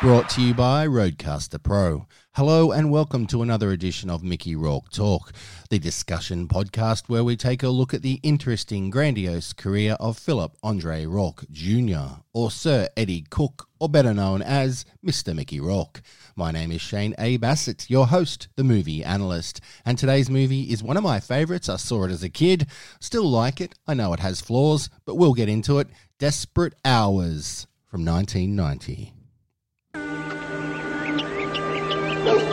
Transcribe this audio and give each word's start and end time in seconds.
Brought 0.00 0.30
to 0.30 0.42
you 0.42 0.54
by 0.54 0.86
RodeCaster 0.86 1.60
Pro. 1.60 2.06
Hello 2.36 2.70
and 2.70 2.88
welcome 2.88 3.26
to 3.26 3.42
another 3.42 3.72
edition 3.72 4.08
of 4.08 4.22
Mickey 4.22 4.54
Rourke 4.54 4.90
Talk, 4.90 5.32
the 5.70 5.80
discussion 5.80 6.46
podcast 6.46 7.08
where 7.08 7.24
we 7.24 7.36
take 7.36 7.64
a 7.64 7.68
look 7.68 7.92
at 7.92 8.02
the 8.02 8.20
interesting, 8.22 8.90
grandiose 8.90 9.52
career 9.52 9.96
of 9.98 10.16
Philip 10.16 10.56
Andre 10.62 11.04
Rourke 11.04 11.46
Jr., 11.50 12.20
or 12.32 12.52
Sir 12.52 12.88
Eddie 12.96 13.24
Cook, 13.28 13.66
or 13.80 13.88
better 13.88 14.14
known 14.14 14.40
as 14.40 14.84
Mr. 15.04 15.34
Mickey 15.34 15.58
Rourke. 15.58 16.00
My 16.36 16.52
name 16.52 16.70
is 16.70 16.80
Shane 16.80 17.16
A. 17.18 17.36
Bassett, 17.36 17.90
your 17.90 18.06
host, 18.06 18.46
the 18.54 18.62
movie 18.62 19.02
analyst, 19.02 19.60
and 19.84 19.98
today's 19.98 20.30
movie 20.30 20.70
is 20.70 20.80
one 20.80 20.96
of 20.96 21.02
my 21.02 21.18
favourites. 21.18 21.68
I 21.68 21.74
saw 21.74 22.04
it 22.04 22.12
as 22.12 22.22
a 22.22 22.28
kid, 22.28 22.68
still 23.00 23.28
like 23.28 23.60
it. 23.60 23.74
I 23.88 23.94
know 23.94 24.12
it 24.12 24.20
has 24.20 24.40
flaws, 24.40 24.90
but 25.04 25.16
we'll 25.16 25.34
get 25.34 25.48
into 25.48 25.80
it. 25.80 25.88
Desperate 26.20 26.74
Hours 26.84 27.66
from 27.88 28.04
1990. 28.04 29.17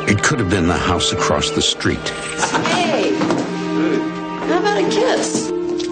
It 0.07 0.23
could 0.23 0.39
have 0.39 0.49
been 0.49 0.67
the 0.67 0.77
house 0.77 1.11
across 1.11 1.51
the 1.51 1.61
street. 1.61 2.09
Hey, 2.69 3.13
how 4.47 4.59
about 4.59 4.77
a 4.77 4.89
kiss? 4.89 5.49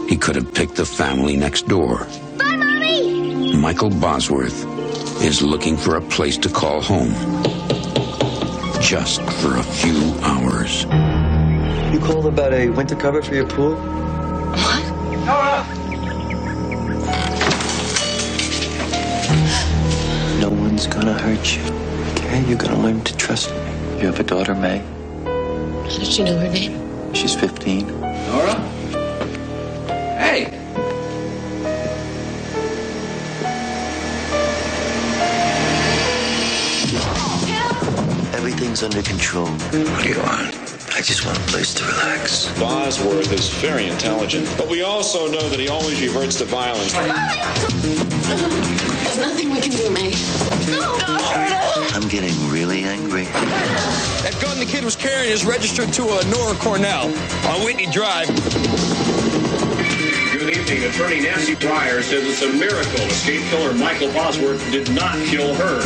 He 0.08 0.16
could 0.16 0.36
have 0.36 0.54
picked 0.54 0.76
the 0.76 0.86
family 0.86 1.36
next 1.36 1.68
door. 1.68 2.08
Bye, 2.38 2.56
Mommy! 2.56 3.58
Michael 3.58 3.90
Bosworth 3.90 4.66
is 5.22 5.42
looking 5.42 5.76
for 5.76 5.98
a 5.98 6.02
place 6.02 6.38
to 6.38 6.50
call 6.50 6.82
home. 6.82 7.14
Just 8.82 9.22
for 9.42 9.58
a 9.58 9.64
few 9.64 10.14
hours. 10.22 10.84
You 11.94 12.00
called 12.00 12.26
about 12.26 12.54
a 12.54 12.70
winter 12.70 12.96
cover 12.96 13.22
for 13.22 13.36
your 13.36 13.48
pool? 13.48 13.76
What? 13.76 14.84
No 20.40 20.50
one's 20.50 20.88
gonna 20.88 21.14
hurt 21.14 21.56
you. 21.56 21.64
Okay? 22.14 22.44
You're 22.48 22.58
gonna 22.58 22.80
learn 22.80 23.02
to 23.04 23.18
trust 23.18 23.50
me. 23.52 23.73
You 24.04 24.10
have 24.10 24.20
a 24.20 24.24
daughter, 24.24 24.54
May. 24.54 24.80
How 24.80 25.98
did 25.98 26.18
you 26.18 26.26
know 26.26 26.38
her 26.38 26.50
name? 26.50 27.14
She's 27.14 27.34
15. 27.36 27.88
Nora? 27.88 28.60
Hey! 30.20 30.44
Everything's 38.34 38.84
under 38.84 39.02
control. 39.04 39.48
What 39.48 40.04
do 40.04 40.10
you 40.10 40.18
want? 40.18 40.54
I 40.94 41.00
just 41.00 41.26
want 41.26 41.38
a 41.38 41.42
place 41.44 41.74
to 41.76 41.86
relax. 41.86 42.52
Bosworth 42.60 43.32
is 43.32 43.48
very 43.48 43.88
intelligent, 43.88 44.54
but 44.58 44.68
we 44.68 44.82
also 44.82 45.32
know 45.32 45.48
that 45.48 45.62
he 45.62 45.70
always 45.70 46.02
reverts 46.02 46.36
to 46.40 46.44
violence. 46.44 46.94
There's 49.14 49.28
nothing 49.28 49.52
we 49.52 49.62
can 49.62 49.70
do, 49.70 49.92
May. 49.92 50.10
No, 50.72 50.98
don't. 50.98 51.94
I'm 51.94 52.10
getting 52.10 52.34
really 52.50 52.82
angry. 52.82 53.26
That 54.26 54.36
gun 54.42 54.58
the 54.58 54.66
kid 54.66 54.84
was 54.84 54.96
carrying 54.96 55.32
is 55.32 55.46
registered 55.46 55.94
to 55.94 56.18
a 56.18 56.26
Nora 56.26 56.56
Cornell 56.56 57.14
on 57.46 57.64
Whitney 57.64 57.86
Drive. 57.86 58.26
Good 60.34 60.58
evening. 60.58 60.90
Attorney 60.90 61.22
Nancy 61.22 61.54
Pryor 61.54 62.02
says 62.02 62.26
it's 62.26 62.42
a 62.42 62.58
miracle 62.58 63.06
escape 63.06 63.44
killer 63.52 63.76
Michael 63.76 64.12
Bosworth 64.14 64.60
did 64.72 64.92
not 64.96 65.14
kill 65.28 65.54
her. 65.54 65.78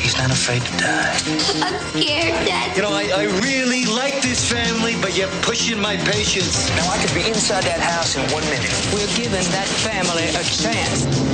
He's 0.00 0.18
not 0.18 0.32
afraid 0.32 0.62
to 0.62 0.72
die. 0.78 1.14
I'm 1.62 2.02
scared, 2.02 2.34
Dad. 2.44 2.76
You 2.76 2.82
know, 2.82 2.90
I, 2.90 3.12
I 3.14 3.24
really 3.46 3.86
like 3.86 4.20
this 4.22 4.50
family, 4.50 4.96
but 5.00 5.16
you're 5.16 5.30
pushing 5.42 5.78
my 5.78 5.96
patience. 5.98 6.68
Now 6.70 6.90
I 6.90 6.98
could 6.98 7.14
be 7.14 7.28
inside 7.28 7.62
that 7.62 7.78
house 7.78 8.16
in 8.16 8.22
one 8.32 8.42
minute. 8.50 8.74
We're 8.92 9.06
giving 9.14 9.46
that 9.54 9.68
family 9.86 10.26
a 10.34 10.42
chance. 10.42 11.31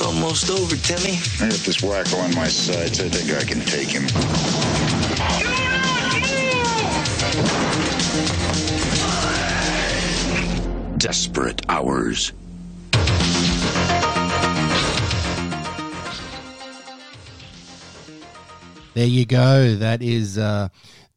It's 0.00 0.08
almost 0.08 0.48
over, 0.48 0.76
Timmy. 0.76 1.18
I 1.40 1.50
got 1.50 1.60
this 1.60 1.82
wacko 1.82 2.24
on 2.24 2.34
my 2.34 2.48
side, 2.48 2.96
so 2.96 3.04
I 3.04 3.10
think 3.10 3.36
I 3.36 3.44
can 3.44 3.60
take 3.60 3.90
him. 3.90 4.06
Desperate 10.96 11.60
hours. 11.68 12.32
There 18.94 19.06
you 19.06 19.26
go. 19.26 19.74
That 19.74 20.00
is 20.00 20.38
uh, 20.38 20.68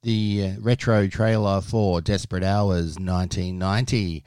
the 0.02 0.56
uh, 0.58 0.60
retro 0.60 1.08
trailer 1.08 1.62
for 1.62 2.02
Desperate 2.02 2.44
Hours 2.44 3.00
1990. 3.00 4.26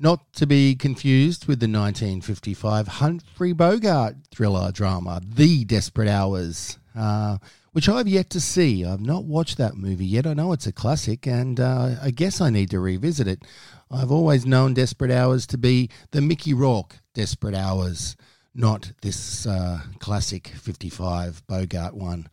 Not 0.00 0.32
to 0.34 0.46
be 0.46 0.76
confused 0.76 1.46
with 1.46 1.58
the 1.58 1.64
1955 1.64 2.86
Humphrey 2.86 3.52
Bogart 3.52 4.14
thriller 4.30 4.70
drama, 4.70 5.20
The 5.24 5.64
Desperate 5.64 6.08
Hours, 6.08 6.78
uh, 6.94 7.38
which 7.72 7.88
I've 7.88 8.06
yet 8.06 8.30
to 8.30 8.40
see. 8.40 8.84
I've 8.84 9.00
not 9.00 9.24
watched 9.24 9.58
that 9.58 9.76
movie 9.76 10.06
yet. 10.06 10.24
I 10.24 10.34
know 10.34 10.52
it's 10.52 10.68
a 10.68 10.72
classic, 10.72 11.26
and 11.26 11.58
uh, 11.58 11.96
I 12.00 12.12
guess 12.12 12.40
I 12.40 12.48
need 12.48 12.70
to 12.70 12.78
revisit 12.78 13.26
it. 13.26 13.44
I've 13.90 14.12
always 14.12 14.46
known 14.46 14.74
Desperate 14.74 15.10
Hours 15.10 15.46
to 15.48 15.58
be 15.58 15.90
the 16.12 16.20
Mickey 16.20 16.54
Rourke 16.54 17.00
Desperate 17.14 17.56
Hours 17.56 18.16
not 18.58 18.92
this 19.02 19.46
uh, 19.46 19.80
classic 20.00 20.48
55 20.48 21.46
Bogart 21.46 21.94
one. 21.94 22.28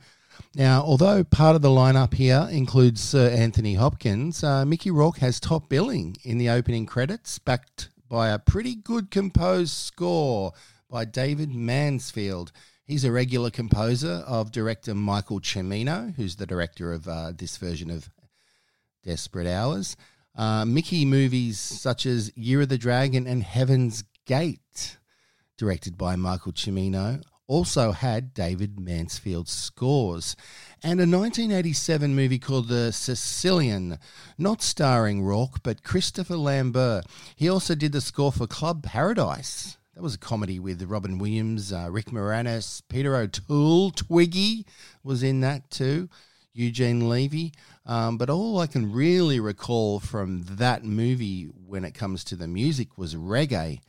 Now, 0.57 0.83
although 0.83 1.25
part 1.25 1.57
of 1.57 1.61
the 1.61 1.67
lineup 1.67 2.13
here 2.13 2.47
includes 2.49 3.03
Sir 3.03 3.29
Anthony 3.29 3.73
Hopkins, 3.73 4.41
uh, 4.41 4.63
Mickey 4.63 4.89
Rourke 4.89 5.17
has 5.17 5.37
top 5.37 5.67
billing 5.67 6.15
in 6.23 6.37
the 6.37 6.49
opening 6.49 6.85
credits, 6.85 7.39
backed 7.39 7.89
by 8.07 8.29
a 8.29 8.39
pretty 8.39 8.73
good 8.73 9.11
composed 9.11 9.73
score 9.73 10.53
by 10.89 11.03
David 11.03 11.53
Mansfield. 11.53 12.53
He's 12.85 13.03
a 13.03 13.11
regular 13.11 13.49
composer 13.49 14.23
of 14.25 14.53
director 14.53 14.95
Michael 14.95 15.41
Cimino, 15.41 16.15
who's 16.15 16.37
the 16.37 16.45
director 16.45 16.93
of 16.93 17.05
uh, 17.05 17.33
this 17.35 17.57
version 17.57 17.89
of 17.91 18.09
Desperate 19.03 19.47
Hours. 19.47 19.97
Uh, 20.37 20.63
Mickey 20.63 21.03
movies 21.03 21.59
such 21.59 22.05
as 22.05 22.31
Year 22.37 22.61
of 22.61 22.69
the 22.69 22.77
Dragon 22.77 23.27
and 23.27 23.43
Heaven's 23.43 24.05
Gate 24.25 24.99
directed 25.57 25.97
by 25.97 26.15
Michael 26.15 26.53
Cimino, 26.53 27.21
also 27.47 27.91
had 27.91 28.33
David 28.33 28.79
Mansfield's 28.79 29.51
scores. 29.51 30.35
And 30.83 30.99
a 30.99 31.03
1987 31.03 32.15
movie 32.15 32.39
called 32.39 32.67
The 32.67 32.91
Sicilian, 32.91 33.99
not 34.37 34.61
starring 34.61 35.23
Rourke, 35.23 35.63
but 35.63 35.83
Christopher 35.83 36.37
Lambert. 36.37 37.05
He 37.35 37.49
also 37.49 37.75
did 37.75 37.91
the 37.91 38.01
score 38.01 38.31
for 38.31 38.47
Club 38.47 38.83
Paradise. 38.83 39.77
That 39.95 40.03
was 40.03 40.15
a 40.15 40.19
comedy 40.19 40.59
with 40.59 40.83
Robin 40.83 41.17
Williams, 41.17 41.71
uh, 41.71 41.87
Rick 41.89 42.07
Moranis, 42.07 42.81
Peter 42.89 43.15
O'Toole, 43.15 43.91
Twiggy 43.91 44.65
was 45.03 45.23
in 45.23 45.39
that 45.41 45.71
too, 45.71 46.09
Eugene 46.53 47.07
Levy. 47.07 47.53
Um, 47.85 48.17
but 48.17 48.29
all 48.29 48.59
I 48.59 48.67
can 48.67 48.91
really 48.91 49.39
recall 49.39 49.99
from 49.99 50.43
that 50.49 50.83
movie 50.83 51.45
when 51.45 51.85
it 51.85 51.93
comes 51.93 52.23
to 52.25 52.35
the 52.35 52.47
music 52.47 52.97
was 52.97 53.15
reggae 53.15 53.79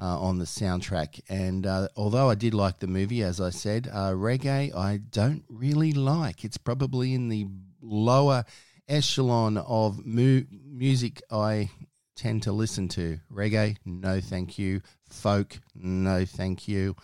uh, 0.00 0.20
on 0.20 0.38
the 0.38 0.44
soundtrack. 0.44 1.20
And 1.28 1.66
uh, 1.66 1.88
although 1.96 2.30
I 2.30 2.34
did 2.34 2.54
like 2.54 2.78
the 2.78 2.86
movie, 2.86 3.22
as 3.22 3.40
I 3.40 3.50
said, 3.50 3.88
uh, 3.92 4.12
reggae 4.12 4.74
I 4.74 4.98
don't 4.98 5.44
really 5.48 5.92
like. 5.92 6.44
It's 6.44 6.58
probably 6.58 7.14
in 7.14 7.28
the 7.28 7.46
lower 7.80 8.44
echelon 8.88 9.58
of 9.58 10.04
mu- 10.04 10.44
music 10.50 11.22
I 11.30 11.70
tend 12.16 12.42
to 12.44 12.52
listen 12.52 12.88
to. 12.88 13.18
Reggae, 13.32 13.76
no 13.84 14.20
thank 14.20 14.58
you. 14.58 14.82
Folk, 15.08 15.58
no 15.74 16.24
thank 16.24 16.68
you. 16.68 16.96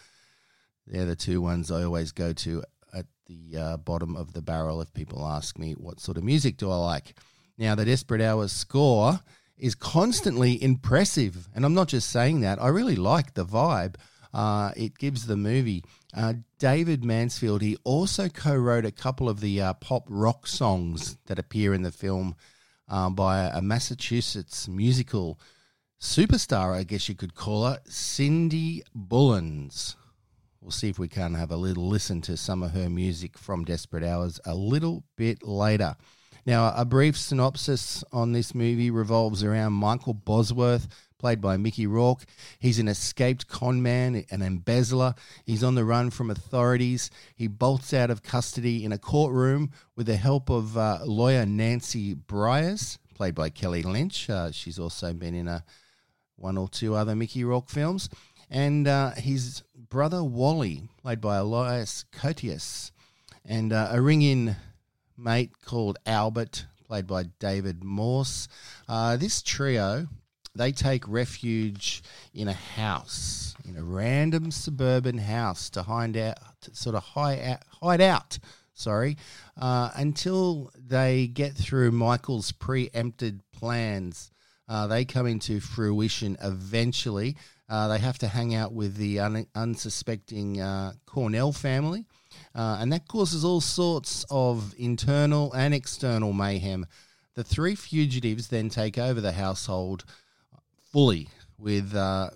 They're 0.87 1.07
the 1.07 1.17
two 1.17 1.41
ones 1.41 1.71
I 1.71 1.85
always 1.85 2.13
go 2.13 2.33
to 2.33 2.63
at 2.93 3.07
the 3.27 3.59
uh, 3.59 3.77
bottom 3.79 4.17
of 4.17 4.33
the 4.35 4.43
barrel 4.43 4.81
if 4.81 4.93
people 4.93 5.27
ask 5.27 5.59
me 5.59 5.73
what 5.73 6.01
sort 6.01 6.19
of 6.19 6.25
music 6.25 6.57
do 6.57 6.71
I 6.71 6.77
like. 6.77 7.19
Now, 7.57 7.75
the 7.75 7.85
Desperate 7.85 8.21
Hours 8.21 8.53
score 8.53 9.21
is 9.57 9.75
constantly 9.75 10.63
impressive. 10.63 11.49
And 11.55 11.65
I'm 11.65 11.75
not 11.75 11.89
just 11.89 12.11
saying 12.11 12.41
that, 12.41 12.61
I 12.61 12.69
really 12.69 12.97
like 12.97 13.35
the 13.35 13.45
vibe 13.45 13.97
uh, 14.35 14.73
it 14.77 14.99
gives 14.99 15.27
the 15.27 15.37
movie. 15.37 15.85
Uh, 16.13 16.35
David 16.59 17.05
Mansfield, 17.05 17.63
he 17.63 17.77
also 17.85 18.29
co 18.29 18.55
wrote 18.55 18.85
a 18.85 18.91
couple 18.91 19.29
of 19.29 19.41
the 19.41 19.63
uh, 19.63 19.75
pop 19.75 20.05
rock 20.09 20.47
songs 20.47 21.17
that 21.27 21.39
appear 21.39 21.73
in 21.73 21.83
the 21.83 21.93
film 21.93 22.35
um, 22.89 23.15
by 23.15 23.47
a 23.47 23.63
Massachusetts 23.63 24.69
musical 24.69 25.39
superstar, 26.01 26.75
I 26.75 26.83
guess 26.83 27.09
you 27.09 27.15
could 27.15 27.35
call 27.35 27.65
her, 27.65 27.81
Cindy 27.87 28.83
Bullens. 28.95 29.95
We'll 30.61 30.73
see 30.73 30.89
if 30.89 30.99
we 30.99 31.09
can 31.09 31.35
have 31.35 31.51
a 31.51 31.57
little 31.57 31.89
listen 31.89 32.21
to 32.23 32.37
some 32.37 32.63
of 32.63 32.73
her 32.73 32.91
music 32.91 33.39
from 33.39 33.65
Desperate 33.65 34.03
Hours 34.03 34.41
a 34.45 34.55
little 34.55 35.05
bit 35.17 35.43
later. 35.47 35.95
Now, 36.47 36.75
a 36.77 36.85
brief 36.85 37.17
synopsis 37.17 38.05
on 38.13 38.33
this 38.33 38.55
movie 38.55 38.91
revolves 38.91 39.43
around 39.43 39.73
Michael 39.73 40.13
Bosworth, 40.13 40.89
played 41.19 41.41
by 41.41 41.57
Mickey 41.57 41.87
Rourke. 41.87 42.25
He's 42.59 42.79
an 42.79 42.87
escaped 42.87 43.49
con 43.49 43.83
man, 43.83 44.27
an 44.31 44.43
embezzler. 44.43 45.15
He's 45.47 45.65
on 45.65 45.75
the 45.75 45.87
run 45.87 46.11
from 46.11 46.31
authorities. 46.31 47.11
He 47.35 47.47
bolts 47.47 47.95
out 47.95 48.11
of 48.11 48.23
custody 48.23 48.85
in 48.85 48.93
a 48.93 48.99
courtroom 48.99 49.71
with 49.97 50.07
the 50.07 50.17
help 50.17 50.51
of 50.51 50.77
uh, 50.77 50.99
lawyer 51.05 51.47
Nancy 51.47 52.15
Breyers, 52.15 52.99
played 53.15 53.35
by 53.35 53.49
Kelly 53.49 53.83
Lynch. 53.83 54.29
Uh, 54.29 54.51
she's 54.51 54.79
also 54.79 55.15
been 55.15 55.35
in 55.35 55.49
a 55.49 55.65
one 56.37 56.59
or 56.59 56.69
two 56.69 56.95
other 56.95 57.17
Mickey 57.17 57.43
Rourke 57.43 57.71
films. 57.71 58.11
And 58.51 58.87
uh, 58.87 59.13
he's 59.13 59.63
brother 59.89 60.23
Wally, 60.23 60.91
played 61.01 61.23
by 61.23 61.37
Elias 61.37 62.05
Koteas, 62.13 62.91
and 63.47 63.73
uh, 63.73 63.89
a 63.91 64.03
ring 64.03 64.21
in 64.21 64.57
mate 65.17 65.53
called 65.65 65.99
Albert, 66.07 66.67
played 66.87 67.07
by 67.07 67.25
David 67.39 67.83
Morse. 67.85 68.49
Uh, 68.89 69.17
this 69.17 69.43
trio, 69.43 70.07
they 70.55 70.73
take 70.73 71.07
refuge 71.09 72.03
in 72.33 72.49
a 72.49 72.53
house, 72.53 73.55
in 73.65 73.77
a 73.77 73.83
random 73.83 74.51
suburban 74.51 75.19
house 75.19 75.71
to 75.71 75.83
hide 75.83 76.17
out, 76.17 76.39
to 76.63 76.75
sort 76.75 76.97
of 76.97 77.03
hide 77.03 77.41
out, 77.41 77.63
hide 77.81 78.01
out 78.01 78.39
sorry, 78.75 79.17
uh, 79.57 79.91
until 79.95 80.71
they 80.77 81.29
get 81.29 81.55
through 81.55 81.93
Michael's 81.93 82.53
preempted 82.53 83.41
plans. 83.53 84.31
Uh, 84.69 84.87
they 84.87 85.05
come 85.05 85.27
into 85.27 85.61
fruition 85.61 86.37
eventually. 86.43 87.37
Uh, 87.69 87.89
they 87.89 87.99
have 87.99 88.19
to 88.19 88.29
hang 88.29 88.55
out 88.55 88.73
with 88.73 88.97
the 88.97 89.21
un- 89.21 89.47
unsuspecting 89.55 90.61
uh, 90.61 90.93
Cornell 91.07 91.53
family, 91.53 92.07
uh, 92.55 92.79
and 92.81 92.93
that 92.93 93.09
causes 93.09 93.45
all 93.45 93.61
sorts 93.61 94.25
of 94.31 94.75
internal 94.79 95.53
and 95.53 95.75
external 95.75 96.33
mayhem. 96.33 96.87
The 97.35 97.45
three 97.45 97.75
fugitives 97.75 98.49
then 98.49 98.69
take 98.69 98.97
over 98.97 99.21
the 99.21 99.33
household 99.33 100.05
fully 100.93 101.29
with 101.59 101.95
uh, 101.95 102.31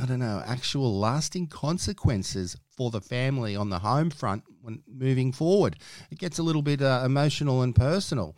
I 0.00 0.06
don't 0.06 0.20
know, 0.20 0.42
actual 0.44 0.98
lasting 0.98 1.48
consequences 1.48 2.56
for 2.70 2.90
the 2.90 3.00
family 3.00 3.56
on 3.56 3.68
the 3.68 3.78
home 3.78 4.10
front 4.10 4.44
when 4.62 4.82
moving 4.88 5.32
forward. 5.32 5.76
It 6.10 6.18
gets 6.18 6.38
a 6.38 6.42
little 6.42 6.62
bit 6.62 6.80
uh, 6.80 7.02
emotional 7.04 7.62
and 7.62 7.74
personal. 7.74 8.34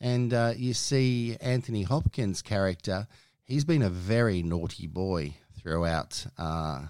And 0.00 0.32
uh, 0.32 0.54
you 0.56 0.74
see 0.74 1.36
Anthony 1.40 1.82
Hopkins' 1.82 2.42
character, 2.42 3.06
he's 3.44 3.64
been 3.64 3.82
a 3.82 3.90
very 3.90 4.42
naughty 4.42 4.86
boy 4.86 5.36
throughout 5.60 6.26
uh, 6.38 6.86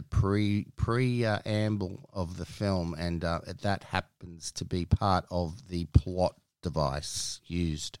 the 0.00 0.04
pre 0.04 0.66
preamble 0.76 2.08
of 2.14 2.38
the 2.38 2.46
film, 2.46 2.94
and 2.94 3.22
uh, 3.22 3.40
that 3.60 3.84
happens 3.84 4.50
to 4.52 4.64
be 4.64 4.86
part 4.86 5.26
of 5.30 5.68
the 5.68 5.84
plot 5.92 6.36
device 6.62 7.40
used. 7.46 7.98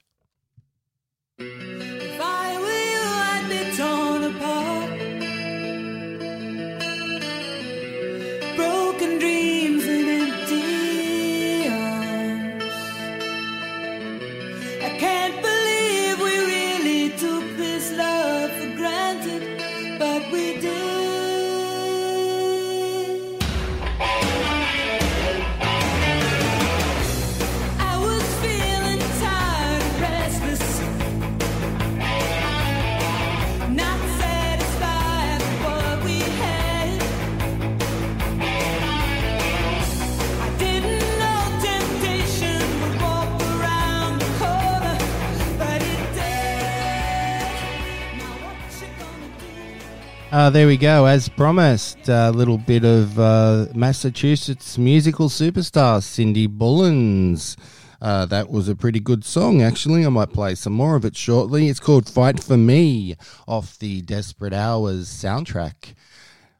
Uh, 50.32 50.48
there 50.48 50.68
we 50.68 50.76
go. 50.76 51.06
As 51.06 51.28
promised, 51.28 52.08
a 52.08 52.30
little 52.30 52.56
bit 52.56 52.84
of 52.84 53.18
uh, 53.18 53.66
Massachusetts 53.74 54.78
musical 54.78 55.28
superstar 55.28 56.00
Cindy 56.00 56.46
Bullens. 56.46 57.56
Uh, 58.00 58.26
that 58.26 58.48
was 58.48 58.68
a 58.68 58.76
pretty 58.76 59.00
good 59.00 59.24
song, 59.24 59.60
actually. 59.60 60.06
I 60.06 60.08
might 60.08 60.32
play 60.32 60.54
some 60.54 60.72
more 60.72 60.94
of 60.94 61.04
it 61.04 61.16
shortly. 61.16 61.68
It's 61.68 61.80
called 61.80 62.08
Fight 62.08 62.40
for 62.40 62.56
Me 62.56 63.16
off 63.48 63.76
the 63.80 64.02
Desperate 64.02 64.52
Hours 64.52 65.08
soundtrack. 65.08 65.94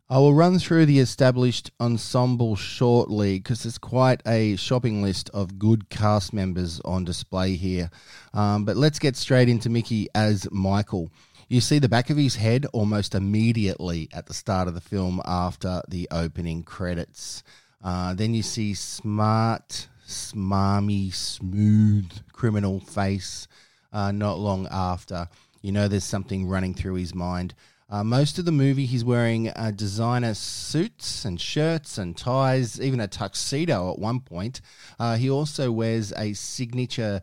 I 0.08 0.18
will 0.18 0.34
run 0.34 0.58
through 0.58 0.86
the 0.86 0.98
established 0.98 1.70
ensemble 1.78 2.56
shortly 2.56 3.38
because 3.38 3.62
there's 3.62 3.78
quite 3.78 4.20
a 4.26 4.56
shopping 4.56 5.00
list 5.00 5.30
of 5.32 5.60
good 5.60 5.88
cast 5.90 6.32
members 6.32 6.80
on 6.84 7.04
display 7.04 7.54
here. 7.54 7.88
Um, 8.34 8.64
but 8.64 8.76
let's 8.76 8.98
get 8.98 9.14
straight 9.14 9.48
into 9.48 9.70
Mickey 9.70 10.08
as 10.12 10.50
Michael. 10.50 11.12
You 11.50 11.60
see 11.60 11.80
the 11.80 11.88
back 11.88 12.10
of 12.10 12.16
his 12.16 12.36
head 12.36 12.64
almost 12.72 13.12
immediately 13.12 14.08
at 14.12 14.26
the 14.26 14.34
start 14.34 14.68
of 14.68 14.74
the 14.74 14.80
film 14.80 15.20
after 15.24 15.82
the 15.88 16.06
opening 16.12 16.62
credits. 16.62 17.42
Uh, 17.82 18.14
then 18.14 18.34
you 18.34 18.42
see 18.44 18.72
smart, 18.72 19.88
smarmy, 20.06 21.12
smooth 21.12 22.08
criminal 22.32 22.78
face 22.78 23.48
uh, 23.92 24.12
not 24.12 24.38
long 24.38 24.68
after. 24.70 25.28
You 25.60 25.72
know 25.72 25.88
there's 25.88 26.04
something 26.04 26.46
running 26.46 26.72
through 26.72 26.94
his 26.94 27.16
mind. 27.16 27.54
Uh, 27.88 28.04
most 28.04 28.38
of 28.38 28.44
the 28.44 28.52
movie, 28.52 28.86
he's 28.86 29.04
wearing 29.04 29.48
uh, 29.48 29.72
designer 29.74 30.34
suits 30.34 31.24
and 31.24 31.40
shirts 31.40 31.98
and 31.98 32.16
ties, 32.16 32.80
even 32.80 33.00
a 33.00 33.08
tuxedo 33.08 33.90
at 33.90 33.98
one 33.98 34.20
point. 34.20 34.60
Uh, 35.00 35.16
he 35.16 35.28
also 35.28 35.72
wears 35.72 36.12
a 36.12 36.32
signature 36.32 37.20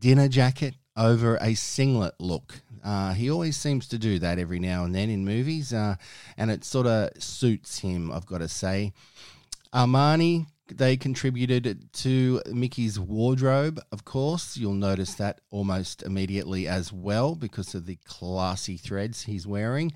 dinner 0.00 0.26
jacket 0.26 0.74
over 0.96 1.38
a 1.40 1.54
singlet 1.54 2.14
look. 2.18 2.62
Uh, 2.82 3.12
he 3.12 3.30
always 3.30 3.56
seems 3.56 3.86
to 3.88 3.98
do 3.98 4.18
that 4.18 4.38
every 4.38 4.58
now 4.58 4.84
and 4.84 4.94
then 4.94 5.10
in 5.10 5.24
movies, 5.24 5.72
uh, 5.72 5.96
and 6.36 6.50
it 6.50 6.64
sort 6.64 6.86
of 6.86 7.10
suits 7.22 7.78
him, 7.78 8.10
I've 8.10 8.26
got 8.26 8.38
to 8.38 8.48
say. 8.48 8.92
Armani, 9.72 10.46
they 10.68 10.96
contributed 10.96 11.92
to 11.92 12.42
Mickey's 12.46 12.98
wardrobe, 12.98 13.80
of 13.92 14.04
course. 14.04 14.56
You'll 14.56 14.74
notice 14.74 15.14
that 15.14 15.40
almost 15.50 16.02
immediately 16.02 16.66
as 16.66 16.92
well 16.92 17.34
because 17.34 17.74
of 17.74 17.86
the 17.86 17.98
classy 18.04 18.76
threads 18.76 19.22
he's 19.22 19.46
wearing. 19.46 19.92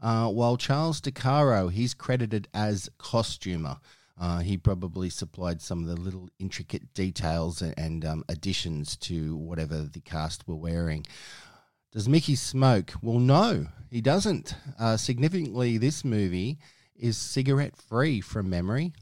Uh, 0.00 0.28
while 0.28 0.56
Charles 0.56 1.00
DeCaro, 1.00 1.72
he's 1.72 1.94
credited 1.94 2.48
as 2.54 2.88
costumer. 2.98 3.78
Uh, 4.20 4.40
he 4.40 4.56
probably 4.56 5.10
supplied 5.10 5.60
some 5.62 5.82
of 5.82 5.88
the 5.88 6.00
little 6.00 6.28
intricate 6.38 6.92
details 6.92 7.62
and, 7.62 8.04
um, 8.04 8.24
additions 8.28 8.96
to 8.96 9.36
whatever 9.36 9.82
the 9.82 10.00
cast 10.00 10.46
were 10.48 10.56
wearing. 10.56 11.04
Does 11.90 12.08
Mickey 12.08 12.34
smoke? 12.34 12.92
Well, 13.00 13.18
no, 13.18 13.66
he 13.90 14.02
doesn't. 14.02 14.54
Uh, 14.78 14.98
significantly, 14.98 15.78
this 15.78 16.04
movie 16.04 16.58
is 16.94 17.16
cigarette 17.16 17.76
free 17.76 18.20
from 18.20 18.50
memory, 18.50 18.92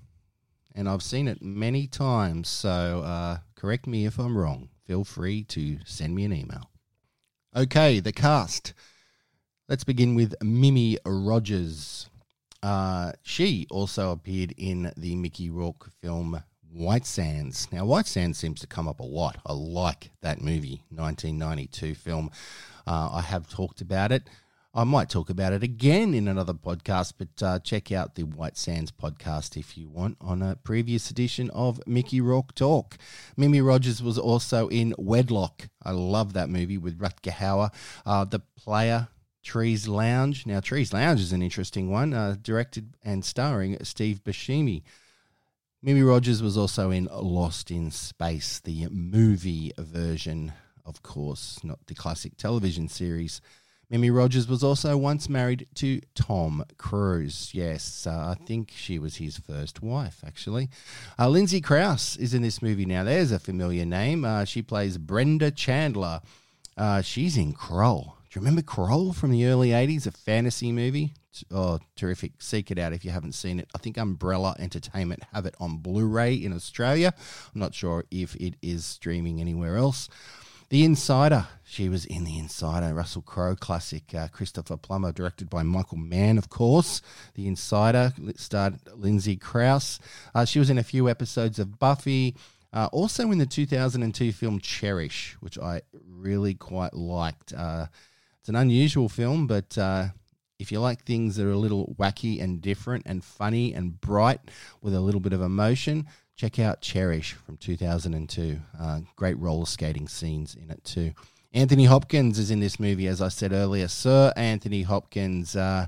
and 0.72 0.88
I've 0.88 1.02
seen 1.02 1.26
it 1.26 1.42
many 1.42 1.88
times. 1.88 2.48
So, 2.48 3.02
uh, 3.04 3.38
correct 3.56 3.88
me 3.88 4.06
if 4.06 4.20
I'm 4.20 4.38
wrong. 4.38 4.68
Feel 4.86 5.02
free 5.02 5.42
to 5.44 5.78
send 5.84 6.14
me 6.14 6.24
an 6.24 6.32
email. 6.32 6.70
Okay, 7.56 7.98
the 7.98 8.12
cast. 8.12 8.72
Let's 9.68 9.82
begin 9.82 10.14
with 10.14 10.36
Mimi 10.40 10.96
Rogers. 11.04 12.08
Uh, 12.62 13.12
she 13.22 13.66
also 13.68 14.12
appeared 14.12 14.54
in 14.56 14.92
the 14.96 15.16
Mickey 15.16 15.50
Rourke 15.50 15.90
film 16.00 16.40
White 16.72 17.06
Sands. 17.06 17.66
Now, 17.72 17.84
White 17.84 18.06
Sands 18.06 18.38
seems 18.38 18.60
to 18.60 18.66
come 18.68 18.86
up 18.86 19.00
a 19.00 19.04
lot. 19.04 19.38
I 19.44 19.54
like 19.54 20.12
that 20.20 20.40
movie, 20.40 20.82
1992 20.90 21.94
film. 21.96 22.30
Uh, 22.86 23.10
I 23.12 23.20
have 23.22 23.48
talked 23.48 23.80
about 23.80 24.12
it. 24.12 24.22
I 24.74 24.84
might 24.84 25.08
talk 25.08 25.30
about 25.30 25.54
it 25.54 25.62
again 25.62 26.12
in 26.12 26.28
another 26.28 26.52
podcast, 26.52 27.14
but 27.16 27.42
uh, 27.42 27.58
check 27.60 27.90
out 27.90 28.14
the 28.14 28.24
White 28.24 28.58
Sands 28.58 28.92
podcast 28.92 29.56
if 29.56 29.78
you 29.78 29.88
want 29.88 30.18
on 30.20 30.42
a 30.42 30.56
previous 30.56 31.10
edition 31.10 31.48
of 31.50 31.80
Mickey 31.86 32.20
Rourke 32.20 32.54
Talk. 32.54 32.98
Mimi 33.38 33.62
Rogers 33.62 34.02
was 34.02 34.18
also 34.18 34.68
in 34.68 34.94
Wedlock. 34.98 35.68
I 35.82 35.92
love 35.92 36.34
that 36.34 36.50
movie 36.50 36.76
with 36.76 36.98
Rutger 36.98 37.32
Hauer. 37.32 37.72
Uh, 38.04 38.26
the 38.26 38.40
player 38.54 39.08
Trees 39.42 39.88
Lounge. 39.88 40.44
Now, 40.44 40.60
Trees 40.60 40.92
Lounge 40.92 41.20
is 41.20 41.32
an 41.32 41.40
interesting 41.40 41.88
one, 41.88 42.12
uh, 42.12 42.36
directed 42.42 42.96
and 43.02 43.24
starring 43.24 43.82
Steve 43.82 44.22
Buscemi. 44.24 44.82
Mimi 45.82 46.02
Rogers 46.02 46.42
was 46.42 46.58
also 46.58 46.90
in 46.90 47.08
Lost 47.12 47.70
in 47.70 47.92
Space, 47.92 48.58
the 48.58 48.88
movie 48.90 49.72
version, 49.78 50.52
of 50.86 51.02
course, 51.02 51.58
not 51.62 51.86
the 51.86 51.94
classic 51.94 52.36
television 52.36 52.88
series. 52.88 53.40
Mimi 53.88 54.10
Rogers 54.10 54.48
was 54.48 54.64
also 54.64 54.96
once 54.96 55.28
married 55.28 55.68
to 55.76 56.00
Tom 56.16 56.64
Cruise. 56.76 57.50
Yes, 57.52 58.04
uh, 58.04 58.34
I 58.36 58.44
think 58.44 58.72
she 58.74 58.98
was 58.98 59.16
his 59.16 59.38
first 59.38 59.80
wife, 59.80 60.24
actually. 60.26 60.70
Uh, 61.16 61.28
Lindsay 61.28 61.60
Crouse 61.60 62.16
is 62.16 62.34
in 62.34 62.42
this 62.42 62.60
movie 62.60 62.84
now. 62.84 63.04
There's 63.04 63.30
a 63.30 63.38
familiar 63.38 63.84
name. 63.84 64.24
Uh, 64.24 64.44
she 64.44 64.60
plays 64.60 64.98
Brenda 64.98 65.52
Chandler. 65.52 66.20
Uh, 66.76 67.00
she's 67.00 67.36
in 67.36 67.54
Krull. 67.54 68.14
Do 68.28 68.40
you 68.40 68.40
remember 68.40 68.62
Krull 68.62 69.14
from 69.14 69.30
the 69.30 69.46
early 69.46 69.68
80s, 69.68 70.06
a 70.06 70.10
fantasy 70.10 70.72
movie? 70.72 71.14
Oh, 71.52 71.78
terrific. 71.94 72.32
Seek 72.40 72.72
it 72.72 72.78
out 72.80 72.92
if 72.92 73.04
you 73.04 73.12
haven't 73.12 73.32
seen 73.32 73.60
it. 73.60 73.68
I 73.72 73.78
think 73.78 73.98
Umbrella 73.98 74.56
Entertainment 74.58 75.22
have 75.32 75.46
it 75.46 75.54
on 75.60 75.78
Blu 75.78 76.06
ray 76.06 76.34
in 76.34 76.52
Australia. 76.52 77.14
I'm 77.54 77.60
not 77.60 77.72
sure 77.72 78.04
if 78.10 78.34
it 78.36 78.56
is 78.62 78.84
streaming 78.84 79.40
anywhere 79.40 79.76
else. 79.76 80.08
The 80.68 80.84
Insider. 80.84 81.46
She 81.62 81.88
was 81.88 82.04
in 82.04 82.24
The 82.24 82.38
Insider, 82.38 82.92
Russell 82.92 83.22
Crowe 83.22 83.54
classic. 83.54 84.12
Uh, 84.12 84.26
Christopher 84.28 84.76
Plummer, 84.76 85.12
directed 85.12 85.48
by 85.48 85.62
Michael 85.62 85.98
Mann, 85.98 86.38
of 86.38 86.48
course. 86.48 87.02
The 87.34 87.46
Insider 87.46 88.12
starred 88.34 88.80
Lindsay 88.92 89.36
Crouse. 89.36 90.00
Uh, 90.34 90.44
she 90.44 90.58
was 90.58 90.68
in 90.68 90.78
a 90.78 90.82
few 90.82 91.08
episodes 91.08 91.60
of 91.60 91.78
Buffy. 91.78 92.34
Uh, 92.72 92.88
also 92.92 93.30
in 93.30 93.38
the 93.38 93.46
2002 93.46 94.32
film 94.32 94.58
Cherish, 94.58 95.36
which 95.38 95.56
I 95.56 95.82
really 96.04 96.54
quite 96.54 96.94
liked. 96.94 97.52
Uh, 97.52 97.86
it's 98.40 98.48
an 98.48 98.56
unusual 98.56 99.08
film, 99.08 99.46
but 99.46 99.78
uh, 99.78 100.08
if 100.58 100.72
you 100.72 100.80
like 100.80 101.04
things 101.04 101.36
that 101.36 101.46
are 101.46 101.52
a 101.52 101.58
little 101.58 101.94
wacky 101.96 102.42
and 102.42 102.60
different 102.60 103.04
and 103.06 103.22
funny 103.22 103.72
and 103.72 104.00
bright 104.00 104.40
with 104.82 104.94
a 104.94 105.00
little 105.00 105.20
bit 105.20 105.32
of 105.32 105.42
emotion, 105.42 106.06
check 106.36 106.58
out 106.58 106.82
Cherish 106.82 107.32
from 107.32 107.56
2002. 107.56 108.58
Uh, 108.78 109.00
great 109.16 109.38
roller 109.38 109.66
skating 109.66 110.06
scenes 110.06 110.54
in 110.54 110.70
it 110.70 110.84
too. 110.84 111.12
Anthony 111.52 111.86
Hopkins 111.86 112.38
is 112.38 112.50
in 112.50 112.60
this 112.60 112.78
movie, 112.78 113.06
as 113.06 113.22
I 113.22 113.28
said 113.28 113.52
earlier. 113.52 113.88
Sir 113.88 114.32
Anthony 114.36 114.82
Hopkins. 114.82 115.56
Uh, 115.56 115.86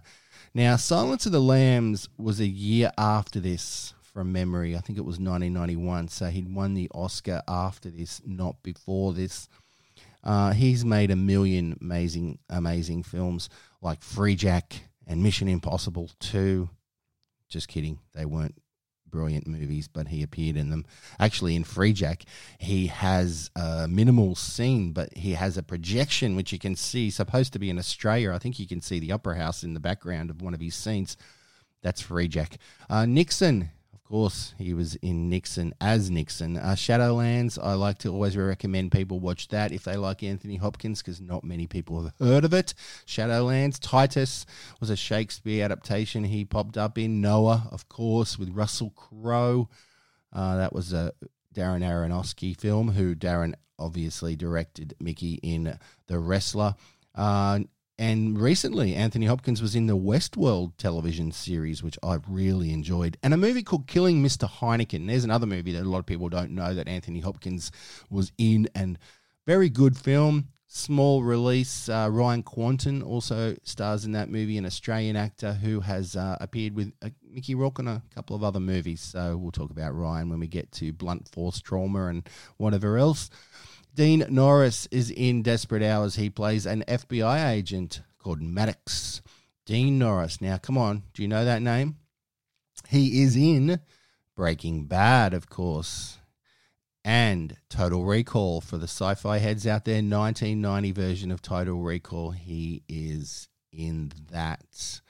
now, 0.54 0.76
Silence 0.76 1.26
of 1.26 1.32
the 1.32 1.40
Lambs 1.40 2.08
was 2.16 2.40
a 2.40 2.46
year 2.46 2.90
after 2.96 3.38
this 3.38 3.92
from 4.02 4.32
memory. 4.32 4.74
I 4.74 4.80
think 4.80 4.98
it 4.98 5.02
was 5.02 5.20
1991. 5.20 6.08
So 6.08 6.26
he'd 6.26 6.52
won 6.52 6.72
the 6.72 6.90
Oscar 6.94 7.42
after 7.46 7.90
this, 7.90 8.22
not 8.24 8.62
before 8.62 9.12
this. 9.12 9.48
Uh, 10.24 10.52
he's 10.52 10.84
made 10.84 11.10
a 11.10 11.16
million 11.16 11.76
amazing, 11.80 12.38
amazing 12.48 13.02
films 13.02 13.50
like 13.82 14.00
Freejack 14.00 14.80
and 15.06 15.22
Mission 15.22 15.48
Impossible 15.48 16.10
2. 16.20 16.68
Just 17.48 17.68
kidding. 17.68 17.98
They 18.14 18.24
weren't 18.24 18.54
brilliant 19.10 19.46
movies, 19.46 19.88
but 19.88 20.08
he 20.08 20.22
appeared 20.22 20.56
in 20.56 20.70
them. 20.70 20.84
Actually, 21.18 21.56
in 21.56 21.64
Freejack, 21.64 22.22
he 22.58 22.86
has 22.88 23.50
a 23.56 23.86
minimal 23.88 24.34
scene, 24.34 24.92
but 24.92 25.16
he 25.16 25.32
has 25.32 25.56
a 25.56 25.62
projection 25.62 26.36
which 26.36 26.52
you 26.52 26.58
can 26.58 26.76
see. 26.76 27.10
Supposed 27.10 27.52
to 27.52 27.58
be 27.58 27.70
in 27.70 27.78
Australia, 27.78 28.32
I 28.32 28.38
think 28.38 28.58
you 28.58 28.66
can 28.66 28.80
see 28.80 28.98
the 28.98 29.12
Opera 29.12 29.36
House 29.36 29.62
in 29.62 29.74
the 29.74 29.80
background 29.80 30.30
of 30.30 30.42
one 30.42 30.54
of 30.54 30.60
his 30.60 30.74
scenes. 30.74 31.16
That's 31.82 32.02
Freejack. 32.02 32.56
Uh, 32.90 33.06
Nixon 33.06 33.70
course, 34.08 34.54
he 34.56 34.72
was 34.72 34.96
in 34.96 35.28
Nixon 35.28 35.74
as 35.80 36.10
Nixon. 36.10 36.56
Uh, 36.56 36.74
Shadowlands, 36.74 37.58
I 37.62 37.74
like 37.74 37.98
to 37.98 38.12
always 38.12 38.36
recommend 38.36 38.90
people 38.90 39.20
watch 39.20 39.48
that 39.48 39.70
if 39.70 39.84
they 39.84 39.96
like 39.96 40.22
Anthony 40.22 40.56
Hopkins, 40.56 41.02
because 41.02 41.20
not 41.20 41.44
many 41.44 41.66
people 41.66 42.02
have 42.02 42.14
heard 42.18 42.44
of 42.44 42.54
it. 42.54 42.72
Shadowlands. 43.06 43.78
Titus 43.78 44.46
was 44.80 44.88
a 44.88 44.96
Shakespeare 44.96 45.64
adaptation 45.64 46.24
he 46.24 46.44
popped 46.44 46.78
up 46.78 46.96
in. 46.96 47.20
Noah, 47.20 47.68
of 47.70 47.88
course, 47.88 48.38
with 48.38 48.50
Russell 48.50 48.90
Crowe. 48.90 49.68
Uh, 50.32 50.56
that 50.56 50.72
was 50.72 50.92
a 50.92 51.12
Darren 51.54 51.82
Aronofsky 51.82 52.58
film, 52.58 52.92
who 52.92 53.14
Darren 53.14 53.54
obviously 53.78 54.36
directed 54.36 54.94
Mickey 55.00 55.34
in 55.42 55.78
The 56.06 56.18
Wrestler. 56.18 56.74
Uh, 57.14 57.60
and 57.98 58.40
recently, 58.40 58.94
Anthony 58.94 59.26
Hopkins 59.26 59.60
was 59.60 59.74
in 59.74 59.86
the 59.86 59.96
Westworld 59.96 60.72
television 60.78 61.32
series, 61.32 61.82
which 61.82 61.98
I 62.02 62.18
really 62.28 62.72
enjoyed, 62.72 63.16
and 63.22 63.34
a 63.34 63.36
movie 63.36 63.62
called 63.62 63.88
Killing 63.88 64.22
Mr. 64.22 64.48
Heineken. 64.48 65.08
There's 65.08 65.24
another 65.24 65.46
movie 65.46 65.72
that 65.72 65.82
a 65.82 65.88
lot 65.88 65.98
of 65.98 66.06
people 66.06 66.28
don't 66.28 66.52
know 66.52 66.74
that 66.74 66.86
Anthony 66.86 67.20
Hopkins 67.20 67.72
was 68.08 68.30
in, 68.38 68.68
and 68.74 68.98
very 69.46 69.68
good 69.68 69.96
film. 69.96 70.48
Small 70.68 71.24
release. 71.24 71.88
Uh, 71.88 72.08
Ryan 72.12 72.42
Kwanten 72.42 73.02
also 73.04 73.56
stars 73.64 74.04
in 74.04 74.12
that 74.12 74.28
movie, 74.28 74.58
an 74.58 74.66
Australian 74.66 75.16
actor 75.16 75.54
who 75.54 75.80
has 75.80 76.14
uh, 76.14 76.36
appeared 76.40 76.74
with 76.74 76.92
uh, 77.02 77.08
Mickey 77.28 77.54
Rourke 77.54 77.78
in 77.78 77.88
a 77.88 78.02
couple 78.14 78.36
of 78.36 78.44
other 78.44 78.60
movies. 78.60 79.00
So 79.00 79.36
we'll 79.36 79.50
talk 79.50 79.70
about 79.70 79.96
Ryan 79.96 80.28
when 80.28 80.38
we 80.38 80.46
get 80.46 80.70
to 80.72 80.92
Blunt 80.92 81.28
Force 81.30 81.60
Trauma 81.60 82.06
and 82.06 82.28
whatever 82.58 82.98
else. 82.98 83.30
Dean 83.98 84.24
Norris 84.28 84.86
is 84.92 85.10
in 85.10 85.42
Desperate 85.42 85.82
Hours. 85.82 86.14
He 86.14 86.30
plays 86.30 86.66
an 86.66 86.84
FBI 86.86 87.50
agent 87.50 88.02
called 88.20 88.40
Maddox. 88.40 89.22
Dean 89.66 89.98
Norris. 89.98 90.40
Now, 90.40 90.56
come 90.56 90.78
on. 90.78 91.02
Do 91.14 91.22
you 91.22 91.26
know 91.26 91.44
that 91.44 91.62
name? 91.62 91.96
He 92.88 93.24
is 93.24 93.34
in 93.34 93.80
Breaking 94.36 94.84
Bad, 94.84 95.34
of 95.34 95.50
course, 95.50 96.18
and 97.04 97.56
Total 97.68 98.04
Recall 98.04 98.60
for 98.60 98.78
the 98.78 98.86
sci 98.86 99.16
fi 99.16 99.38
heads 99.38 99.66
out 99.66 99.84
there. 99.84 99.96
1990 99.96 100.92
version 100.92 101.32
of 101.32 101.42
Total 101.42 101.74
Recall. 101.74 102.30
He 102.30 102.84
is 102.88 103.48
in 103.72 104.12
that. 104.30 105.00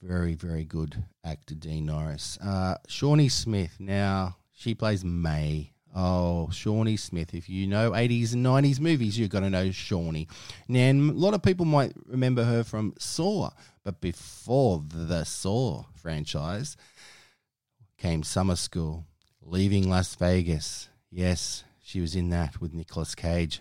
Very, 0.00 0.34
very 0.34 0.64
good 0.64 1.04
actor, 1.22 1.54
Dean 1.54 1.84
Norris. 1.84 2.38
Uh, 2.42 2.76
Shawnee 2.88 3.28
Smith. 3.28 3.76
Now, 3.78 4.38
she 4.50 4.74
plays 4.74 5.04
May 5.04 5.72
Oh, 5.94 6.48
Shawnee 6.50 6.96
Smith. 6.96 7.34
If 7.34 7.48
you 7.48 7.66
know 7.66 7.90
80s 7.90 8.32
and 8.32 8.44
90s 8.44 8.80
movies, 8.80 9.18
you're 9.18 9.28
going 9.28 9.44
to 9.44 9.50
know 9.50 9.70
Shawnee. 9.70 10.26
Now, 10.68 10.90
a 10.90 10.94
lot 10.94 11.34
of 11.34 11.42
people 11.42 11.66
might 11.66 11.92
remember 12.06 12.44
her 12.44 12.64
from 12.64 12.94
Saw, 12.98 13.50
but 13.84 14.00
before 14.00 14.82
the 14.86 15.24
Saw 15.24 15.84
franchise 15.94 16.76
came 17.98 18.22
Summer 18.22 18.56
School, 18.56 19.04
Leaving 19.42 19.90
Las 19.90 20.14
Vegas. 20.14 20.88
Yes, 21.10 21.64
she 21.82 22.00
was 22.00 22.16
in 22.16 22.30
that 22.30 22.60
with 22.60 22.72
Nicolas 22.72 23.14
Cage. 23.14 23.60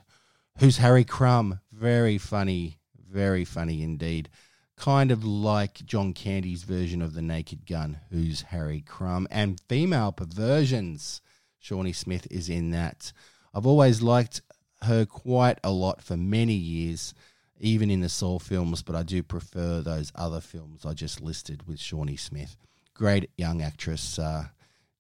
Who's 0.60 0.78
Harry 0.78 1.04
Crumb? 1.04 1.60
Very 1.72 2.18
funny, 2.18 2.78
very 3.10 3.44
funny 3.44 3.84
indeed. 3.84 4.30
Kind 4.78 5.12
of 5.12 5.24
like 5.24 5.86
John 5.86 6.14
Candy's 6.14 6.64
version 6.64 7.02
of 7.02 7.14
The 7.14 7.22
Naked 7.22 7.68
Gun. 7.68 8.00
Who's 8.10 8.42
Harry 8.44 8.82
Crumb? 8.82 9.28
And 9.30 9.60
female 9.68 10.12
perversions 10.12 11.22
Shawnee 11.62 11.94
Smith 11.94 12.28
is 12.30 12.50
in 12.50 12.72
that. 12.72 13.14
I've 13.54 13.68
always 13.68 14.02
liked 14.02 14.42
her 14.84 15.06
quite 15.06 15.60
a 15.64 15.72
lot 15.72 16.02
for 16.02 16.18
many 16.18 16.54
years, 16.54 17.14
even 17.60 17.92
in 17.92 18.02
the 18.02 18.10
Saw 18.10 18.40
films, 18.40 18.82
but 18.82 18.96
I 18.96 19.04
do 19.04 19.22
prefer 19.22 19.82
those 19.82 20.12
other 20.16 20.42
films 20.42 20.86
I 20.86 20.94
just 20.94 21.22
listed 21.22 21.68
with 21.68 21.80
Shawnee 21.80 22.18
Smith. 22.18 22.58
Great 22.96 23.30
young 23.38 23.62
actress, 23.62 24.18
uh, 24.18 24.46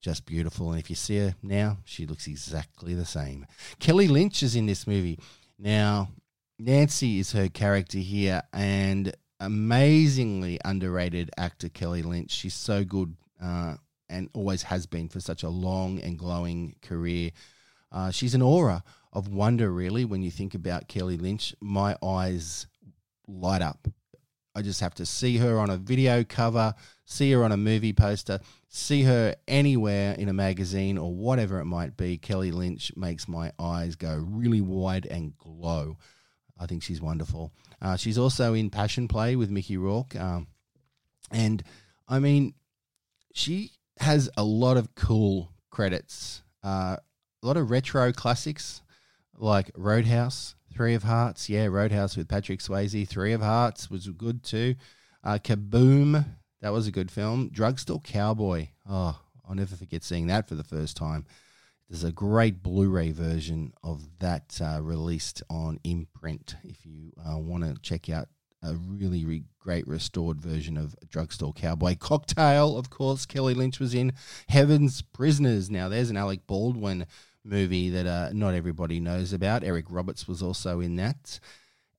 just 0.01 0.25
beautiful. 0.25 0.71
And 0.71 0.79
if 0.79 0.89
you 0.89 0.95
see 0.95 1.17
her 1.17 1.35
now, 1.41 1.79
she 1.83 2.05
looks 2.05 2.27
exactly 2.27 2.93
the 2.93 3.05
same. 3.05 3.47
Kelly 3.79 4.07
Lynch 4.07 4.43
is 4.43 4.55
in 4.55 4.67
this 4.67 4.85
movie. 4.85 5.19
Now, 5.57 6.09
Nancy 6.59 7.19
is 7.19 7.31
her 7.31 7.49
character 7.49 7.97
here, 7.97 8.43
and 8.53 9.15
amazingly 9.39 10.59
underrated 10.63 11.31
actor 11.37 11.69
Kelly 11.69 12.03
Lynch. 12.03 12.29
She's 12.29 12.53
so 12.53 12.83
good. 12.83 13.15
Uh, 13.41 13.77
and 14.11 14.29
always 14.33 14.63
has 14.63 14.85
been 14.85 15.09
for 15.09 15.19
such 15.19 15.43
a 15.43 15.49
long 15.49 15.99
and 15.99 16.19
glowing 16.19 16.75
career. 16.81 17.31
Uh, 17.91 18.11
she's 18.11 18.35
an 18.35 18.41
aura 18.41 18.83
of 19.11 19.27
wonder, 19.27 19.71
really, 19.71 20.05
when 20.05 20.21
you 20.21 20.29
think 20.31 20.53
about 20.53 20.87
Kelly 20.87 21.17
Lynch. 21.17 21.55
My 21.59 21.95
eyes 22.03 22.67
light 23.27 23.61
up. 23.61 23.87
I 24.53 24.61
just 24.61 24.81
have 24.81 24.93
to 24.95 25.05
see 25.05 25.37
her 25.37 25.57
on 25.59 25.69
a 25.69 25.77
video 25.77 26.23
cover, 26.25 26.73
see 27.05 27.31
her 27.31 27.43
on 27.43 27.53
a 27.53 27.57
movie 27.57 27.93
poster, 27.93 28.39
see 28.67 29.03
her 29.03 29.35
anywhere 29.47 30.13
in 30.13 30.27
a 30.27 30.33
magazine 30.33 30.97
or 30.97 31.13
whatever 31.13 31.59
it 31.59 31.65
might 31.65 31.95
be. 31.95 32.17
Kelly 32.17 32.51
Lynch 32.51 32.91
makes 32.97 33.27
my 33.27 33.53
eyes 33.57 33.95
go 33.95 34.23
really 34.27 34.61
wide 34.61 35.05
and 35.05 35.37
glow. 35.37 35.97
I 36.59 36.65
think 36.65 36.83
she's 36.83 37.01
wonderful. 37.01 37.53
Uh, 37.81 37.95
she's 37.95 38.17
also 38.17 38.53
in 38.53 38.69
Passion 38.69 39.07
Play 39.07 39.35
with 39.35 39.49
Mickey 39.49 39.77
Rourke. 39.77 40.15
Um, 40.15 40.47
and 41.31 41.63
I 42.07 42.19
mean, 42.19 42.53
she 43.33 43.71
has 44.01 44.29
a 44.37 44.43
lot 44.43 44.77
of 44.77 44.95
cool 44.95 45.51
credits. 45.69 46.41
Uh, 46.63 46.97
a 47.43 47.47
lot 47.47 47.57
of 47.57 47.71
retro 47.71 48.11
classics 48.11 48.81
like 49.37 49.71
Roadhouse, 49.75 50.55
Three 50.73 50.93
of 50.93 51.03
Hearts. 51.03 51.49
Yeah, 51.49 51.65
Roadhouse 51.65 52.17
with 52.17 52.27
Patrick 52.27 52.59
Swayze. 52.59 53.07
Three 53.07 53.33
of 53.33 53.41
Hearts 53.41 53.89
was 53.89 54.07
good 54.09 54.43
too. 54.43 54.75
Uh, 55.23 55.37
Kaboom, 55.37 56.25
that 56.61 56.73
was 56.73 56.87
a 56.87 56.91
good 56.91 57.11
film. 57.11 57.49
Drugstore 57.51 58.01
Cowboy. 58.01 58.69
Oh, 58.89 59.19
I'll 59.47 59.55
never 59.55 59.75
forget 59.75 60.03
seeing 60.03 60.27
that 60.27 60.47
for 60.47 60.55
the 60.55 60.63
first 60.63 60.97
time. 60.97 61.25
There's 61.89 62.03
a 62.03 62.11
great 62.11 62.63
Blu-ray 62.63 63.11
version 63.11 63.73
of 63.83 64.07
that 64.19 64.59
uh, 64.63 64.79
released 64.81 65.43
on 65.49 65.79
imprint. 65.83 66.55
If 66.63 66.85
you 66.85 67.11
uh, 67.17 67.37
want 67.37 67.63
to 67.63 67.75
check 67.81 68.09
out 68.09 68.29
a 68.63 68.73
really, 68.73 69.25
really 69.25 69.43
great 69.59 69.87
restored 69.87 70.39
version 70.39 70.77
of 70.77 70.95
Drugstore 71.09 71.53
Cowboy. 71.53 71.95
Cocktail, 71.99 72.77
of 72.77 72.89
course, 72.89 73.25
Kelly 73.25 73.53
Lynch 73.53 73.79
was 73.79 73.93
in. 73.93 74.13
Heaven's 74.49 75.01
Prisoners. 75.01 75.69
Now, 75.69 75.89
there's 75.89 76.09
an 76.09 76.17
Alec 76.17 76.45
Baldwin 76.47 77.05
movie 77.43 77.89
that 77.89 78.05
uh, 78.05 78.29
not 78.33 78.53
everybody 78.53 78.99
knows 78.99 79.33
about. 79.33 79.63
Eric 79.63 79.85
Roberts 79.89 80.27
was 80.27 80.41
also 80.41 80.79
in 80.79 80.95
that. 80.97 81.39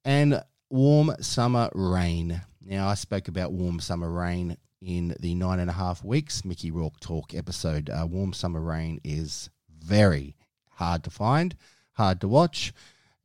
And 0.05 0.43
Warm 0.71 1.15
Summer 1.21 1.69
Rain. 1.75 2.43
Now, 2.65 2.89
I 2.89 2.95
spoke 2.95 3.29
about 3.29 3.53
Warm 3.53 3.81
Summer 3.81 4.11
Rain 4.11 4.57
in 4.81 5.15
the 5.21 5.35
nine 5.35 5.61
and 5.61 5.71
a 5.71 5.75
half 5.75 6.05
weeks 6.05 6.45
Mickey 6.45 6.71
Rourke 6.71 6.99
Talk 7.01 7.35
episode. 7.35 7.91
Uh, 7.91 8.07
Warm 8.07 8.33
Summer 8.33 8.61
Rain 8.61 9.01
is 9.05 9.51
very 9.69 10.37
hard 10.71 11.05
to 11.05 11.11
find, 11.11 11.57
hard 11.93 12.21
to 12.21 12.29
watch 12.29 12.73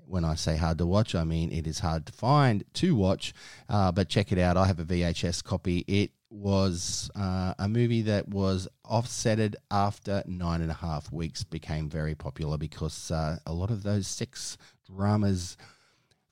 when 0.07 0.23
I 0.23 0.35
say 0.35 0.57
hard 0.57 0.77
to 0.79 0.85
watch, 0.85 1.15
I 1.15 1.23
mean 1.23 1.51
it 1.51 1.67
is 1.67 1.79
hard 1.79 2.05
to 2.07 2.13
find 2.13 2.63
to 2.75 2.95
watch. 2.95 3.33
Uh, 3.69 3.91
but 3.91 4.09
check 4.09 4.31
it 4.31 4.37
out. 4.37 4.57
I 4.57 4.65
have 4.65 4.79
a 4.79 4.85
VHS 4.85 5.43
copy. 5.43 5.83
It 5.87 6.11
was 6.29 7.09
uh, 7.15 7.53
a 7.57 7.67
movie 7.69 8.01
that 8.03 8.27
was 8.27 8.67
offsetted 8.85 9.55
after 9.71 10.23
nine 10.25 10.61
and 10.61 10.71
a 10.71 10.75
half 10.75 11.11
weeks 11.11 11.43
became 11.43 11.89
very 11.89 12.15
popular 12.15 12.57
because 12.57 13.11
uh, 13.11 13.37
a 13.45 13.53
lot 13.53 13.71
of 13.71 13.83
those 13.83 14.07
sex 14.07 14.57
dramas 14.85 15.57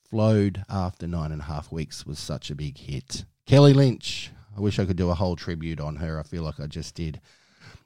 flowed 0.09 0.63
after 0.69 1.07
nine 1.07 1.31
and 1.31 1.41
a 1.41 1.45
half 1.45 1.71
weeks 1.71 2.05
was 2.05 2.19
such 2.19 2.49
a 2.49 2.55
big 2.55 2.77
hit. 2.77 3.25
Kelly 3.45 3.73
Lynch. 3.73 4.31
I 4.57 4.61
wish 4.61 4.79
I 4.79 4.85
could 4.85 4.95
do 4.95 5.09
a 5.09 5.15
whole 5.15 5.35
tribute 5.35 5.81
on 5.81 5.97
her. 5.97 6.17
I 6.19 6.23
feel 6.23 6.43
like 6.43 6.59
I 6.59 6.67
just 6.67 6.95
did. 6.95 7.19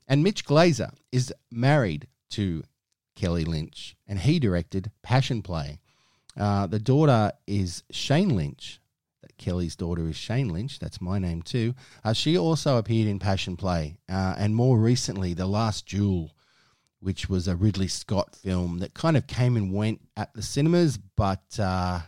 And 0.07 0.23
Mitch 0.23 0.45
Glazer 0.45 0.91
is 1.11 1.33
married 1.51 2.07
to 2.31 2.63
Kelly 3.19 3.43
Lynch, 3.43 3.97
and 4.07 4.17
he 4.17 4.39
directed 4.39 4.91
Passion 5.03 5.41
Play. 5.41 5.79
Uh, 6.37 6.67
the 6.67 6.79
daughter 6.79 7.33
is 7.45 7.83
Shane 7.91 8.29
Lynch. 8.29 8.79
Kelly's 9.37 9.75
daughter 9.75 10.07
is 10.07 10.15
Shane 10.15 10.47
Lynch. 10.47 10.79
That's 10.79 11.01
my 11.01 11.19
name 11.19 11.41
too. 11.41 11.75
Uh, 12.01 12.13
she 12.13 12.37
also 12.37 12.77
appeared 12.77 13.09
in 13.09 13.19
Passion 13.19 13.57
Play, 13.57 13.97
uh, 14.07 14.35
and 14.37 14.55
more 14.55 14.79
recently, 14.79 15.33
The 15.33 15.47
Last 15.47 15.85
Duel, 15.85 16.31
which 17.01 17.27
was 17.27 17.49
a 17.49 17.57
Ridley 17.57 17.89
Scott 17.89 18.35
film 18.35 18.79
that 18.79 18.93
kind 18.93 19.17
of 19.17 19.27
came 19.27 19.57
and 19.57 19.73
went 19.73 19.99
at 20.15 20.33
the 20.33 20.41
cinemas, 20.41 20.97
but 20.97 21.59
uh, 21.59 21.99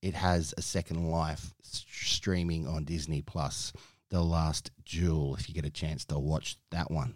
it 0.00 0.14
has 0.14 0.54
a 0.56 0.62
second 0.62 1.10
life 1.10 1.52
streaming 1.60 2.66
on 2.66 2.84
Disney 2.84 3.20
Plus. 3.20 3.74
The 4.08 4.22
Last 4.22 4.70
Duel, 4.86 5.36
if 5.36 5.46
you 5.46 5.54
get 5.54 5.66
a 5.66 5.70
chance 5.70 6.06
to 6.06 6.18
watch 6.18 6.56
that 6.70 6.90
one. 6.90 7.14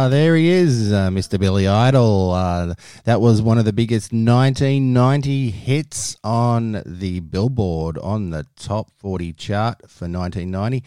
Ah, 0.00 0.08
there 0.08 0.34
he 0.34 0.48
is, 0.48 0.94
uh, 0.94 1.10
Mr. 1.10 1.38
Billy 1.38 1.68
Idol. 1.68 2.30
Uh, 2.30 2.72
that 3.04 3.20
was 3.20 3.42
one 3.42 3.58
of 3.58 3.66
the 3.66 3.72
biggest 3.74 4.14
1990 4.14 5.50
hits 5.50 6.16
on 6.24 6.82
the 6.86 7.20
Billboard 7.20 7.98
on 7.98 8.30
the 8.30 8.46
top 8.56 8.90
40 8.96 9.34
chart 9.34 9.90
for 9.90 10.08
1990. 10.08 10.82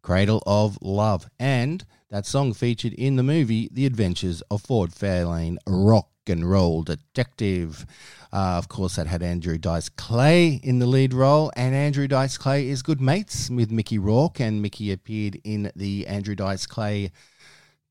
Cradle 0.00 0.42
of 0.46 0.78
Love. 0.80 1.28
And 1.38 1.84
that 2.08 2.24
song 2.24 2.54
featured 2.54 2.94
in 2.94 3.16
the 3.16 3.22
movie 3.22 3.68
The 3.70 3.84
Adventures 3.84 4.40
of 4.50 4.62
Ford 4.62 4.92
Fairlane 4.92 5.58
Rock 5.66 6.08
and 6.26 6.50
Roll 6.50 6.82
Detective. 6.82 7.84
Uh, 8.32 8.56
of 8.56 8.68
course, 8.68 8.96
that 8.96 9.06
had 9.06 9.22
Andrew 9.22 9.58
Dice 9.58 9.90
Clay 9.90 10.58
in 10.62 10.78
the 10.78 10.86
lead 10.86 11.12
role, 11.12 11.52
and 11.54 11.74
Andrew 11.74 12.08
Dice 12.08 12.38
Clay 12.38 12.66
is 12.70 12.80
good 12.80 13.02
mates 13.02 13.50
with 13.50 13.70
Mickey 13.70 13.98
Rourke, 13.98 14.40
and 14.40 14.62
Mickey 14.62 14.90
appeared 14.90 15.38
in 15.44 15.70
the 15.76 16.06
Andrew 16.06 16.34
Dice 16.34 16.64
Clay 16.64 17.10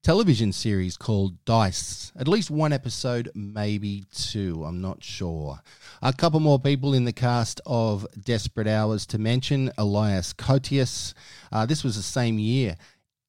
television 0.03 0.53
series 0.53 0.97
called 0.97 1.43
Dice. 1.45 2.11
At 2.15 2.27
least 2.27 2.49
one 2.49 2.71
episode, 2.73 3.29
maybe 3.35 4.05
two, 4.13 4.63
I'm 4.65 4.81
not 4.81 5.03
sure. 5.03 5.59
A 6.01 6.13
couple 6.13 6.39
more 6.39 6.59
people 6.59 6.93
in 6.93 7.05
the 7.05 7.13
cast 7.13 7.59
of 7.65 8.05
Desperate 8.23 8.67
Hours 8.67 9.05
to 9.07 9.17
mention 9.17 9.71
Elias 9.77 10.33
Koteas. 10.33 11.13
Uh, 11.51 11.65
this 11.65 11.83
was 11.83 11.95
the 11.95 12.03
same 12.03 12.39
year 12.39 12.77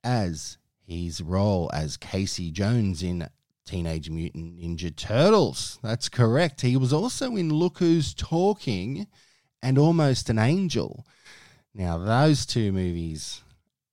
as 0.05 0.59
his 0.87 1.21
role 1.21 1.71
as 1.73 1.97
Casey 1.97 2.51
Jones 2.51 3.03
in 3.03 3.29
Teenage 3.67 4.09
Mutant 4.09 4.59
Ninja 4.59 4.95
Turtles. 4.95 5.79
That's 5.83 6.09
correct. 6.09 6.63
He 6.63 6.77
was 6.77 6.93
also 6.93 7.37
in 7.37 7.51
Look 7.51 7.79
Who's 7.79 8.15
Talking 8.15 9.07
and 9.63 9.77
Almost 9.77 10.31
an 10.31 10.39
Angel. 10.39 11.05
Now, 11.75 11.99
those 11.99 12.47
two 12.47 12.73
movies 12.73 13.43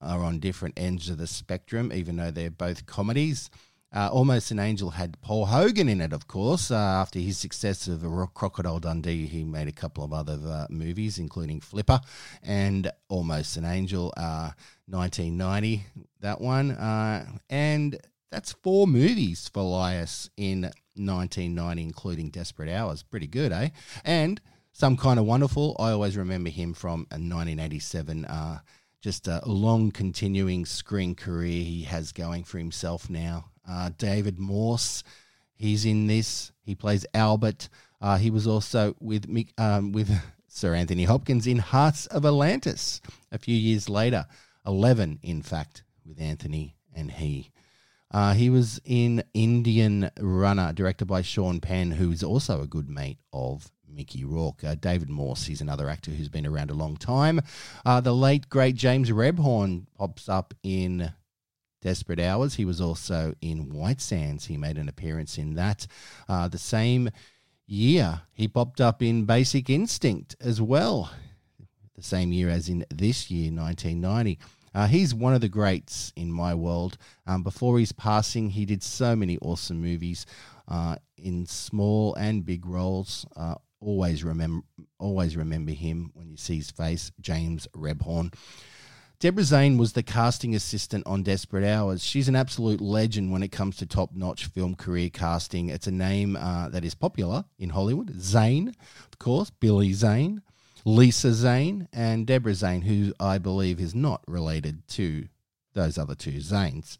are 0.01 0.23
on 0.23 0.39
different 0.39 0.77
ends 0.77 1.09
of 1.09 1.17
the 1.17 1.27
spectrum, 1.27 1.91
even 1.93 2.17
though 2.17 2.31
they're 2.31 2.51
both 2.51 2.85
comedies. 2.85 3.49
Uh, 3.95 4.09
Almost 4.11 4.51
an 4.51 4.59
Angel 4.59 4.89
had 4.89 5.19
Paul 5.21 5.45
Hogan 5.45 5.87
in 5.87 6.01
it, 6.01 6.11
of 6.11 6.27
course. 6.27 6.69
Uh, 6.69 6.75
after 6.75 7.17
his 7.19 7.37
success 7.37 7.87
of 7.87 8.03
Crocodile 8.33 8.79
Dundee, 8.79 9.25
he 9.25 9.45
made 9.45 9.69
a 9.69 9.71
couple 9.71 10.03
of 10.03 10.11
other 10.11 10.37
uh, 10.45 10.67
movies, 10.69 11.17
including 11.17 11.61
Flipper 11.61 12.01
and 12.43 12.91
Almost 13.07 13.55
an 13.55 13.63
Angel, 13.63 14.11
1990, 14.87 15.75
uh, 15.77 16.01
that 16.19 16.41
one. 16.41 16.71
Uh, 16.71 17.25
and 17.49 17.97
that's 18.31 18.51
four 18.51 18.85
movies 18.85 19.49
for 19.53 19.61
Elias 19.61 20.29
in 20.35 20.63
1990, 20.95 21.81
including 21.81 22.29
Desperate 22.31 22.69
Hours. 22.69 23.01
Pretty 23.01 23.27
good, 23.27 23.53
eh? 23.53 23.69
And 24.03 24.41
Some 24.73 24.97
Kind 24.97 25.19
of 25.19 25.25
Wonderful, 25.25 25.77
I 25.79 25.91
always 25.91 26.17
remember 26.17 26.49
him 26.49 26.73
from 26.73 27.07
a 27.11 27.15
1987 27.15 28.25
uh, 28.25 28.59
just 29.05 29.27
a 29.27 29.39
long 29.45 29.91
continuing 29.91 30.65
screen 30.65 31.13
career 31.13 31.63
he 31.63 31.83
has 31.83 32.11
going 32.11 32.43
for 32.43 32.57
himself 32.57 33.07
now. 33.07 33.45
Uh, 33.69 33.91
David 33.99 34.39
Morse, 34.39 35.03
he's 35.53 35.85
in 35.85 36.07
this. 36.07 36.51
He 36.63 36.73
plays 36.73 37.05
Albert. 37.13 37.69
Uh, 38.01 38.17
he 38.17 38.31
was 38.31 38.47
also 38.47 38.95
with 38.99 39.27
um, 39.59 39.91
with 39.91 40.11
Sir 40.47 40.73
Anthony 40.73 41.03
Hopkins 41.03 41.45
in 41.45 41.59
Hearts 41.59 42.07
of 42.07 42.25
Atlantis 42.25 42.99
a 43.31 43.37
few 43.37 43.55
years 43.55 43.89
later. 43.89 44.25
Eleven, 44.65 45.19
in 45.21 45.43
fact, 45.43 45.83
with 46.03 46.19
Anthony 46.19 46.75
and 46.91 47.11
he. 47.11 47.51
Uh, 48.09 48.33
he 48.33 48.49
was 48.49 48.81
in 48.85 49.23
Indian 49.35 50.09
Runner, 50.19 50.73
directed 50.73 51.05
by 51.05 51.21
Sean 51.21 51.59
Penn, 51.59 51.91
who's 51.91 52.23
also 52.23 52.59
a 52.59 52.67
good 52.67 52.89
mate 52.89 53.19
of 53.31 53.71
Mickey 53.95 54.23
Rourke. 54.23 54.63
Uh, 54.63 54.75
David 54.75 55.09
Morse, 55.09 55.45
he's 55.45 55.61
another 55.61 55.89
actor 55.89 56.11
who's 56.11 56.29
been 56.29 56.45
around 56.45 56.71
a 56.71 56.75
long 56.75 56.97
time. 56.97 57.41
Uh, 57.85 58.01
the 58.01 58.13
late, 58.13 58.49
great 58.49 58.75
James 58.75 59.09
Rebhorn 59.09 59.85
pops 59.97 60.27
up 60.27 60.53
in 60.63 61.13
Desperate 61.81 62.19
Hours. 62.19 62.55
He 62.55 62.65
was 62.65 62.81
also 62.81 63.33
in 63.41 63.69
White 63.69 64.01
Sands. 64.01 64.45
He 64.45 64.57
made 64.57 64.77
an 64.77 64.89
appearance 64.89 65.37
in 65.37 65.55
that. 65.55 65.87
Uh, 66.27 66.47
the 66.47 66.57
same 66.57 67.09
year, 67.67 68.21
he 68.33 68.47
popped 68.47 68.81
up 68.81 69.01
in 69.01 69.25
Basic 69.25 69.69
Instinct 69.69 70.35
as 70.41 70.61
well. 70.61 71.11
The 71.95 72.03
same 72.03 72.33
year 72.33 72.49
as 72.49 72.67
in 72.67 72.85
this 72.89 73.31
year, 73.31 73.51
1990. 73.51 74.39
Uh, 74.73 74.87
he's 74.87 75.15
one 75.15 75.33
of 75.33 75.39
the 75.39 75.47
greats 75.47 76.11
in 76.17 76.29
my 76.29 76.53
world. 76.53 76.97
Um, 77.25 77.43
before 77.43 77.79
his 77.79 77.93
passing, 77.93 78.49
he 78.49 78.65
did 78.65 78.83
so 78.83 79.15
many 79.15 79.37
awesome 79.37 79.81
movies 79.81 80.25
uh, 80.67 80.97
in 81.17 81.45
small 81.45 82.13
and 82.15 82.45
big 82.45 82.65
roles. 82.65 83.25
Uh, 83.37 83.55
always 83.79 84.23
remember 84.23 84.65
always 84.99 85.37
remember 85.37 85.71
him 85.71 86.11
when 86.13 86.29
you 86.29 86.37
see 86.37 86.57
his 86.57 86.71
face, 86.71 87.11
James 87.19 87.67
Rebhorn. 87.75 88.33
Deborah 89.19 89.43
Zane 89.43 89.77
was 89.77 89.93
the 89.93 90.03
casting 90.03 90.55
assistant 90.55 91.07
on 91.07 91.23
Desperate 91.23 91.63
Hours. 91.63 92.03
She's 92.03 92.27
an 92.27 92.35
absolute 92.35 92.81
legend 92.81 93.31
when 93.31 93.43
it 93.43 93.51
comes 93.51 93.77
to 93.77 93.85
top 93.85 94.13
notch 94.13 94.47
film 94.47 94.75
career 94.75 95.09
casting. 95.09 95.69
It's 95.69 95.87
a 95.87 95.91
name 95.91 96.35
uh, 96.35 96.67
that 96.69 96.83
is 96.83 96.95
popular 96.95 97.45
in 97.57 97.69
Hollywood. 97.69 98.19
Zane, 98.19 98.69
of 98.69 99.17
course, 99.17 99.49
Billy 99.49 99.93
Zane, 99.93 100.41
Lisa 100.83 101.33
Zane, 101.33 101.87
and 101.93 102.27
Deborah 102.27 102.53
Zane, 102.53 102.81
who 102.81 103.13
I 103.19 103.37
believe 103.37 103.79
is 103.79 103.95
not 103.95 104.21
related 104.27 104.85
to 104.89 105.27
those 105.73 105.97
other 105.97 106.15
two 106.15 106.39
Zanes. 106.41 106.97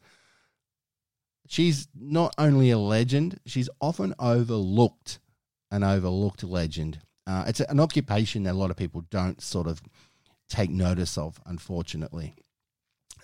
She's 1.47 1.87
not 1.93 2.33
only 2.37 2.71
a 2.71 2.79
legend, 2.79 3.39
she's 3.45 3.69
often 3.81 4.15
overlooked 4.19 5.19
an 5.71 5.83
overlooked 5.83 6.43
legend. 6.43 6.99
Uh, 7.27 7.45
it's 7.47 7.59
an 7.59 7.79
occupation 7.79 8.43
that 8.43 8.53
a 8.53 8.57
lot 8.57 8.71
of 8.71 8.77
people 8.77 9.01
don't 9.09 9.41
sort 9.41 9.67
of 9.67 9.81
take 10.49 10.69
notice 10.69 11.17
of, 11.17 11.39
unfortunately. 11.45 12.35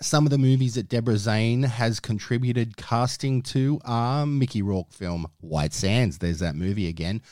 Some 0.00 0.26
of 0.26 0.30
the 0.30 0.38
movies 0.38 0.74
that 0.74 0.88
Deborah 0.88 1.16
Zane 1.16 1.62
has 1.62 2.00
contributed 2.00 2.76
casting 2.76 3.42
to 3.42 3.80
are 3.84 4.26
Mickey 4.26 4.60
Rourke 4.60 4.92
film 4.92 5.28
White 5.40 5.72
Sands. 5.72 6.18
There's 6.18 6.40
that 6.40 6.56
movie 6.56 6.88
again. 6.88 7.22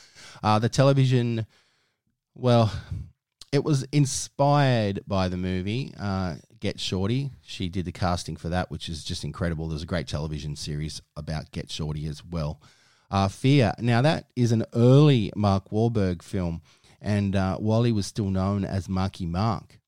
Uh, 0.41 0.57
the 0.59 0.69
television, 0.69 1.45
well, 2.33 2.71
it 3.51 3.65
was 3.65 3.83
inspired 3.91 5.01
by 5.05 5.27
the 5.27 5.35
movie 5.35 5.93
uh, 5.99 6.35
Get 6.61 6.79
Shorty. 6.79 7.31
She 7.41 7.67
did 7.67 7.83
the 7.83 7.91
casting 7.91 8.37
for 8.37 8.47
that, 8.47 8.71
which 8.71 8.87
is 8.87 9.03
just 9.03 9.25
incredible. 9.25 9.67
There's 9.67 9.83
a 9.83 9.87
great 9.87 10.07
television 10.07 10.55
series 10.55 11.01
about 11.17 11.51
Get 11.51 11.69
Shorty 11.69 12.05
as 12.05 12.23
well. 12.23 12.61
Uh, 13.11 13.27
Fear. 13.27 13.73
Now, 13.77 14.01
that 14.01 14.27
is 14.37 14.53
an 14.53 14.63
early 14.73 15.33
Mark 15.35 15.69
Wahlberg 15.69 16.21
film, 16.23 16.61
and 17.01 17.35
uh, 17.35 17.57
he 17.57 17.91
was 17.91 18.07
still 18.07 18.29
known 18.29 18.63
as 18.63 18.87
Marky 18.87 19.25
Mark. 19.25 19.79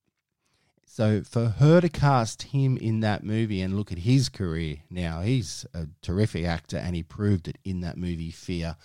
So, 0.85 1.23
for 1.23 1.45
her 1.45 1.79
to 1.79 1.87
cast 1.87 2.43
him 2.43 2.75
in 2.77 2.99
that 2.99 3.23
movie 3.23 3.61
and 3.61 3.77
look 3.77 3.93
at 3.93 3.99
his 3.99 4.27
career 4.27 4.79
now, 4.89 5.21
he's 5.21 5.65
a 5.73 5.87
terrific 6.01 6.45
actor, 6.45 6.77
and 6.77 6.97
he 6.97 7.01
proved 7.01 7.47
it 7.47 7.57
in 7.63 7.79
that 7.79 7.97
movie, 7.97 8.29
Fear 8.29 8.75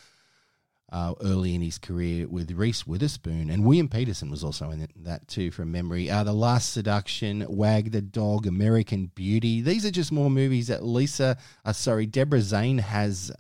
uh, 0.91 1.15
early 1.21 1.55
in 1.55 1.61
his 1.61 1.79
career 1.79 2.27
with 2.27 2.51
Reese 2.53 2.87
Witherspoon, 2.87 3.51
and 3.51 3.65
William 3.65 3.89
Petersen 3.89 4.31
was 4.31 4.43
also 4.43 4.71
in 4.71 4.89
that 4.97 5.29
too, 5.29 5.51
from 5.51 5.71
memory. 5.71 6.09
Uh, 6.11 6.25
the 6.25 6.33
Last 6.33 6.73
Seduction, 6.73 7.45
Wag 7.49 7.93
the 7.93 8.01
Dog, 8.01 8.47
American 8.47 9.11
Beauty. 9.15 9.61
These 9.61 9.85
are 9.85 9.91
just 9.91 10.13
more 10.13 10.31
movies 10.31 10.69
that 10.69 10.85
Lisa, 10.85 11.37
uh, 11.65 11.73
sorry, 11.73 12.07
Deborah 12.07 12.41
Zane 12.41 12.79
has 12.79 13.31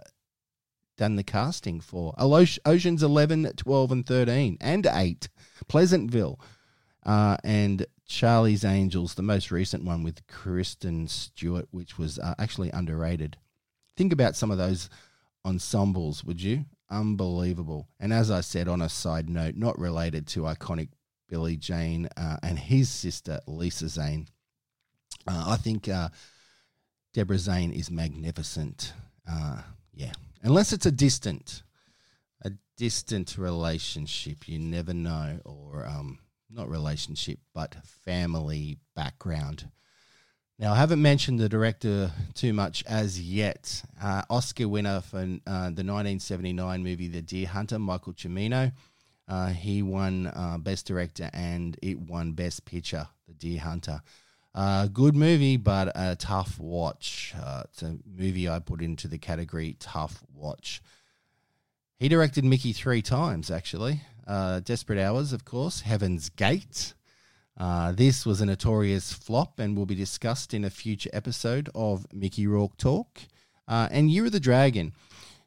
done 0.98 1.16
the 1.16 1.22
casting 1.22 1.80
for. 1.80 2.14
Oceans 2.18 3.02
11, 3.02 3.52
12, 3.56 3.92
and 3.92 4.06
13, 4.06 4.58
and 4.60 4.86
8. 4.86 5.28
Pleasantville, 5.66 6.38
uh, 7.06 7.38
and 7.42 7.86
Charlie's 8.06 8.64
Angels, 8.64 9.14
the 9.14 9.22
most 9.22 9.50
recent 9.50 9.84
one 9.84 10.02
with 10.02 10.26
Kristen 10.26 11.08
Stewart, 11.08 11.68
which 11.70 11.96
was 11.96 12.18
uh, 12.18 12.34
actually 12.38 12.70
underrated. 12.72 13.38
Think 13.96 14.12
about 14.12 14.36
some 14.36 14.50
of 14.50 14.58
those 14.58 14.90
ensembles, 15.46 16.22
would 16.22 16.42
you? 16.42 16.66
unbelievable. 16.90 17.88
And 18.00 18.12
as 18.12 18.30
I 18.30 18.40
said, 18.40 18.68
on 18.68 18.82
a 18.82 18.88
side 18.88 19.28
note, 19.28 19.54
not 19.56 19.78
related 19.78 20.26
to 20.28 20.40
iconic 20.40 20.88
Billy 21.28 21.58
Zane 21.62 22.08
uh, 22.16 22.38
and 22.42 22.58
his 22.58 22.88
sister 22.88 23.40
Lisa 23.46 23.88
Zane. 23.88 24.28
Uh, 25.26 25.44
I 25.48 25.56
think 25.56 25.88
uh, 25.88 26.08
Deborah 27.12 27.38
Zane 27.38 27.72
is 27.72 27.90
magnificent. 27.90 28.94
Uh, 29.30 29.60
yeah, 29.92 30.12
unless 30.42 30.72
it's 30.72 30.86
a 30.86 30.92
distant, 30.92 31.62
a 32.42 32.52
distant 32.76 33.38
relationship, 33.38 34.48
you 34.48 34.58
never 34.58 34.94
know, 34.94 35.40
or 35.44 35.86
um, 35.86 36.18
not 36.50 36.68
relationship, 36.68 37.38
but 37.54 37.76
family 38.04 38.78
background. 38.94 39.68
Now, 40.60 40.72
I 40.72 40.76
haven't 40.76 41.00
mentioned 41.00 41.38
the 41.38 41.48
director 41.48 42.10
too 42.34 42.52
much 42.52 42.82
as 42.88 43.20
yet. 43.20 43.82
Uh, 44.02 44.22
Oscar 44.28 44.66
winner 44.66 45.00
for 45.00 45.18
uh, 45.18 45.70
the 45.70 45.84
1979 45.84 46.82
movie 46.82 47.06
The 47.06 47.22
Deer 47.22 47.46
Hunter, 47.46 47.78
Michael 47.78 48.12
Cimino. 48.14 48.72
Uh, 49.28 49.48
he 49.48 49.82
won 49.82 50.26
uh, 50.26 50.58
Best 50.58 50.86
Director 50.86 51.30
and 51.32 51.78
it 51.80 52.00
won 52.00 52.32
Best 52.32 52.64
Picture, 52.64 53.06
The 53.28 53.34
Deer 53.34 53.60
Hunter. 53.60 54.00
Uh, 54.52 54.88
good 54.88 55.14
movie, 55.14 55.58
but 55.58 55.92
a 55.94 56.16
tough 56.16 56.58
watch. 56.58 57.17
Uh, 57.34 57.62
it's 57.64 57.82
a 57.82 57.98
movie 58.06 58.48
I 58.48 58.58
put 58.58 58.82
into 58.82 59.08
the 59.08 59.18
category 59.18 59.76
tough 59.78 60.22
watch. 60.34 60.82
He 61.98 62.08
directed 62.08 62.44
Mickey 62.44 62.72
three 62.72 63.02
times, 63.02 63.50
actually. 63.50 64.02
Uh, 64.26 64.60
Desperate 64.60 64.98
Hours, 64.98 65.32
of 65.32 65.44
course, 65.44 65.80
Heaven's 65.80 66.28
Gate, 66.28 66.94
uh, 67.58 67.90
this 67.90 68.24
was 68.24 68.40
a 68.40 68.46
notorious 68.46 69.12
flop 69.12 69.58
and 69.58 69.76
will 69.76 69.86
be 69.86 69.96
discussed 69.96 70.54
in 70.54 70.64
a 70.64 70.70
future 70.70 71.10
episode 71.12 71.68
of 71.74 72.06
Mickey 72.12 72.46
Rourke 72.46 72.76
Talk. 72.76 73.20
Uh, 73.66 73.88
and 73.90 74.10
Year 74.10 74.26
of 74.26 74.32
the 74.32 74.40
Dragon, 74.40 74.92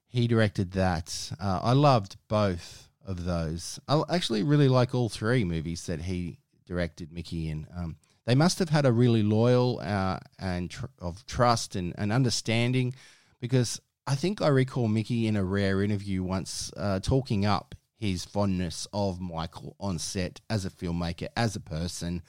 he 0.08 0.28
directed 0.28 0.74
that. 0.74 1.32
Uh, 1.40 1.62
I 1.64 1.72
loved 1.72 2.18
both 2.28 2.90
of 3.06 3.24
those. 3.24 3.80
I 3.88 4.04
actually 4.10 4.44
really 4.44 4.68
like 4.68 4.94
all 4.94 5.08
three 5.08 5.46
movies 5.46 5.86
that 5.86 6.02
he 6.02 6.38
directed 6.68 7.14
Mickey 7.14 7.50
in. 7.50 7.66
Um, 7.76 7.96
they 8.32 8.36
must 8.36 8.60
have 8.60 8.70
had 8.70 8.86
a 8.86 8.94
really 8.94 9.24
loyal 9.24 9.82
uh, 9.84 10.18
and 10.40 10.72
tr- 10.72 10.86
of 11.02 11.26
trust 11.26 11.76
and, 11.76 11.94
and 11.98 12.14
understanding 12.14 12.96
because 13.42 13.82
I 14.08 14.16
think 14.16 14.42
I 14.42 14.48
recall 14.48 14.88
Mickey 14.88 15.28
in 15.28 15.36
a 15.36 15.44
rare 15.44 15.84
interview 15.84 16.24
once 16.24 16.72
uh, 16.78 17.02
talking 17.02 17.46
up 17.46 17.76
his 17.98 18.24
fondness 18.24 18.88
of 18.94 19.20
Michael 19.20 19.76
on 19.82 20.00
set 20.00 20.40
as 20.50 20.64
a 20.64 20.70
filmmaker, 20.70 21.28
as 21.36 21.58
a 21.58 21.60
person. 21.60 22.22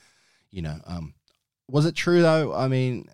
You 0.51 0.63
know, 0.63 0.81
um, 0.85 1.13
was 1.69 1.85
it 1.85 1.95
true 1.95 2.21
though? 2.21 2.53
I 2.53 2.67
mean, 2.67 3.07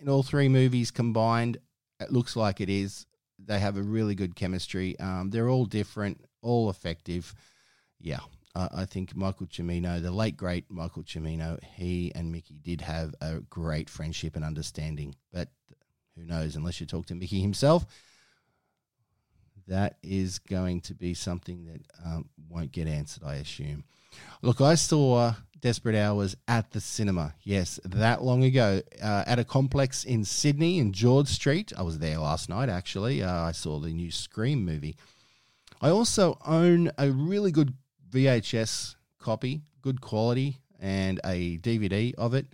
in 0.00 0.08
all 0.08 0.22
three 0.22 0.48
movies 0.48 0.92
combined, 0.92 1.58
it 1.98 2.12
looks 2.12 2.36
like 2.36 2.60
it 2.60 2.70
is. 2.70 3.04
They 3.44 3.58
have 3.58 3.76
a 3.76 3.82
really 3.82 4.14
good 4.14 4.36
chemistry. 4.36 4.96
Um, 5.00 5.30
they're 5.30 5.48
all 5.48 5.66
different, 5.66 6.24
all 6.40 6.70
effective. 6.70 7.34
Yeah, 7.98 8.20
I 8.72 8.84
think 8.86 9.14
Michael 9.14 9.46
Cimino, 9.46 10.02
the 10.02 10.10
late 10.10 10.36
great 10.36 10.70
Michael 10.70 11.04
Cimino, 11.04 11.62
he 11.62 12.10
and 12.14 12.32
Mickey 12.32 12.54
did 12.60 12.80
have 12.80 13.14
a 13.20 13.40
great 13.40 13.88
friendship 13.88 14.34
and 14.34 14.44
understanding. 14.44 15.14
But 15.32 15.48
who 16.16 16.24
knows? 16.24 16.56
Unless 16.56 16.80
you 16.80 16.86
talk 16.86 17.06
to 17.06 17.14
Mickey 17.14 17.40
himself, 17.40 17.86
that 19.68 19.98
is 20.02 20.38
going 20.38 20.80
to 20.82 20.94
be 20.94 21.14
something 21.14 21.66
that 21.66 21.82
um, 22.04 22.28
won't 22.48 22.72
get 22.72 22.88
answered, 22.88 23.22
I 23.24 23.36
assume. 23.36 23.84
Look, 24.42 24.60
I 24.60 24.74
saw 24.74 25.34
Desperate 25.60 25.96
Hours 25.96 26.36
at 26.46 26.70
the 26.70 26.80
cinema. 26.80 27.34
Yes, 27.42 27.78
that 27.84 28.22
long 28.22 28.44
ago 28.44 28.80
uh, 29.02 29.24
at 29.26 29.38
a 29.38 29.44
complex 29.44 30.04
in 30.04 30.24
Sydney 30.24 30.78
in 30.78 30.92
George 30.92 31.28
Street. 31.28 31.72
I 31.76 31.82
was 31.82 31.98
there 31.98 32.18
last 32.18 32.48
night, 32.48 32.68
actually. 32.68 33.22
Uh, 33.22 33.42
I 33.42 33.52
saw 33.52 33.78
the 33.78 33.92
new 33.92 34.10
Scream 34.10 34.64
movie. 34.64 34.96
I 35.80 35.90
also 35.90 36.38
own 36.44 36.90
a 36.98 37.10
really 37.10 37.52
good 37.52 37.74
VHS 38.10 38.96
copy, 39.18 39.62
good 39.82 40.00
quality, 40.00 40.58
and 40.80 41.20
a 41.24 41.58
DVD 41.58 42.14
of 42.16 42.34
it. 42.34 42.46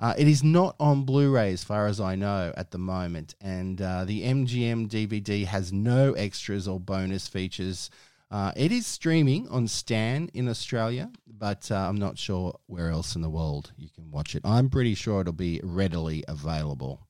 Uh, 0.00 0.14
it 0.18 0.26
is 0.26 0.42
not 0.42 0.74
on 0.80 1.04
Blu 1.04 1.30
ray 1.30 1.52
as 1.52 1.62
far 1.62 1.86
as 1.86 2.00
I 2.00 2.16
know 2.16 2.52
at 2.56 2.72
the 2.72 2.78
moment, 2.78 3.36
and 3.40 3.80
uh, 3.80 4.04
the 4.04 4.22
MGM 4.22 4.88
DVD 4.88 5.46
has 5.46 5.72
no 5.72 6.12
extras 6.14 6.66
or 6.66 6.80
bonus 6.80 7.28
features. 7.28 7.88
Uh, 8.28 8.50
it 8.56 8.72
is 8.72 8.86
streaming 8.86 9.46
on 9.48 9.68
Stan 9.68 10.28
in 10.34 10.48
Australia, 10.48 11.10
but 11.26 11.70
uh, 11.70 11.76
I'm 11.76 11.98
not 11.98 12.18
sure 12.18 12.58
where 12.66 12.88
else 12.90 13.14
in 13.14 13.22
the 13.22 13.30
world 13.30 13.72
you 13.76 13.88
can 13.94 14.10
watch 14.10 14.34
it. 14.34 14.42
I'm 14.44 14.70
pretty 14.70 14.94
sure 14.94 15.20
it'll 15.20 15.34
be 15.34 15.60
readily 15.62 16.24
available. 16.26 17.06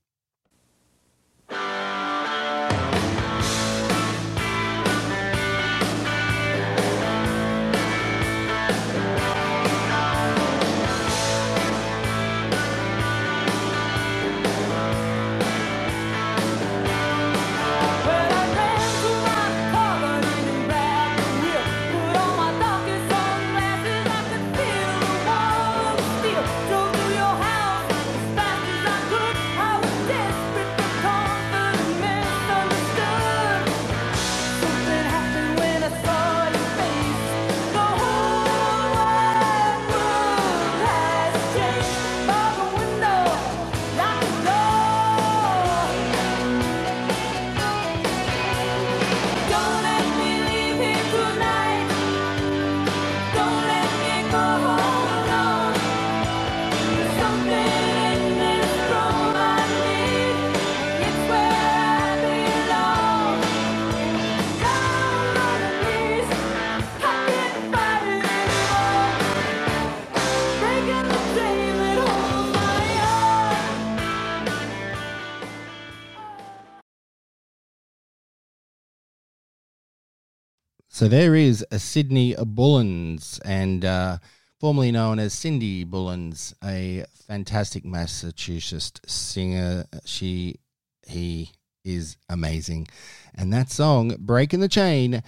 So 80.94 81.08
there 81.08 81.34
is 81.34 81.64
a 81.70 81.76
Cidny 81.76 82.36
Bullens, 82.36 83.40
and 83.46 83.82
uh, 83.82 84.18
formerly 84.60 84.92
known 84.92 85.18
as 85.18 85.32
Cindy 85.32 85.86
Bullens, 85.86 86.52
a 86.62 87.06
fantastic 87.26 87.82
Massachusetts 87.82 89.00
singer. 89.06 89.86
She, 90.04 90.60
he 91.06 91.52
is 91.82 92.18
amazing, 92.28 92.88
and 93.34 93.50
that 93.54 93.70
song 93.70 94.16
"Breaking 94.18 94.60
the 94.60 94.68
Chain" 94.68 95.22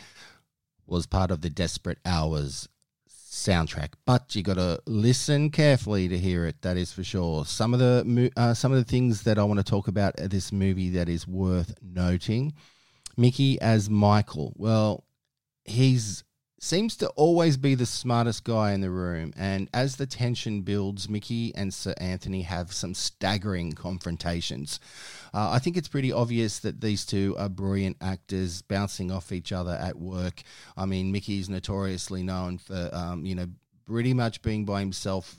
was 0.86 1.06
part 1.06 1.30
of 1.30 1.40
the 1.40 1.48
Desperate 1.48 1.98
Hours 2.04 2.68
soundtrack, 3.08 3.94
but 4.04 4.36
you 4.36 4.42
got 4.42 4.58
to 4.58 4.82
listen 4.86 5.48
carefully 5.48 6.08
to 6.08 6.18
hear 6.18 6.44
it. 6.44 6.60
That 6.60 6.76
is 6.76 6.92
for 6.92 7.02
sure. 7.02 7.46
Some 7.46 7.72
of 7.72 7.80
the 7.80 8.30
uh, 8.36 8.52
some 8.52 8.70
of 8.70 8.76
the 8.76 8.84
things 8.84 9.22
that 9.22 9.38
I 9.38 9.44
want 9.44 9.60
to 9.60 9.64
talk 9.64 9.88
about 9.88 10.20
at 10.20 10.30
this 10.30 10.52
movie 10.52 10.90
that 10.90 11.08
is 11.08 11.26
worth 11.26 11.74
noting. 11.80 12.52
Mickey 13.16 13.58
as 13.62 13.88
Michael. 13.88 14.52
Well, 14.56 15.04
he's 15.64 16.24
seems 16.64 16.96
to 16.96 17.08
always 17.10 17.58
be 17.58 17.74
the 17.74 17.84
smartest 17.84 18.42
guy 18.42 18.72
in 18.72 18.80
the 18.80 18.90
room. 18.90 19.32
And 19.36 19.68
as 19.74 19.96
the 19.96 20.06
tension 20.06 20.62
builds, 20.62 21.10
Mickey 21.10 21.54
and 21.54 21.72
Sir 21.72 21.94
Anthony 21.98 22.40
have 22.42 22.72
some 22.72 22.94
staggering 22.94 23.72
confrontations. 23.72 24.80
Uh, 25.34 25.50
I 25.50 25.58
think 25.58 25.76
it's 25.76 25.88
pretty 25.88 26.10
obvious 26.10 26.60
that 26.60 26.80
these 26.80 27.04
two 27.04 27.36
are 27.38 27.50
brilliant 27.50 27.98
actors 28.00 28.62
bouncing 28.62 29.10
off 29.10 29.30
each 29.30 29.52
other 29.52 29.72
at 29.72 29.98
work. 29.98 30.42
I 30.74 30.86
mean, 30.86 31.12
Mickey's 31.12 31.50
notoriously 31.50 32.22
known 32.22 32.56
for, 32.56 32.88
um, 32.94 33.26
you 33.26 33.34
know, 33.34 33.46
pretty 33.86 34.14
much 34.14 34.40
being 34.40 34.64
by 34.64 34.80
himself 34.80 35.36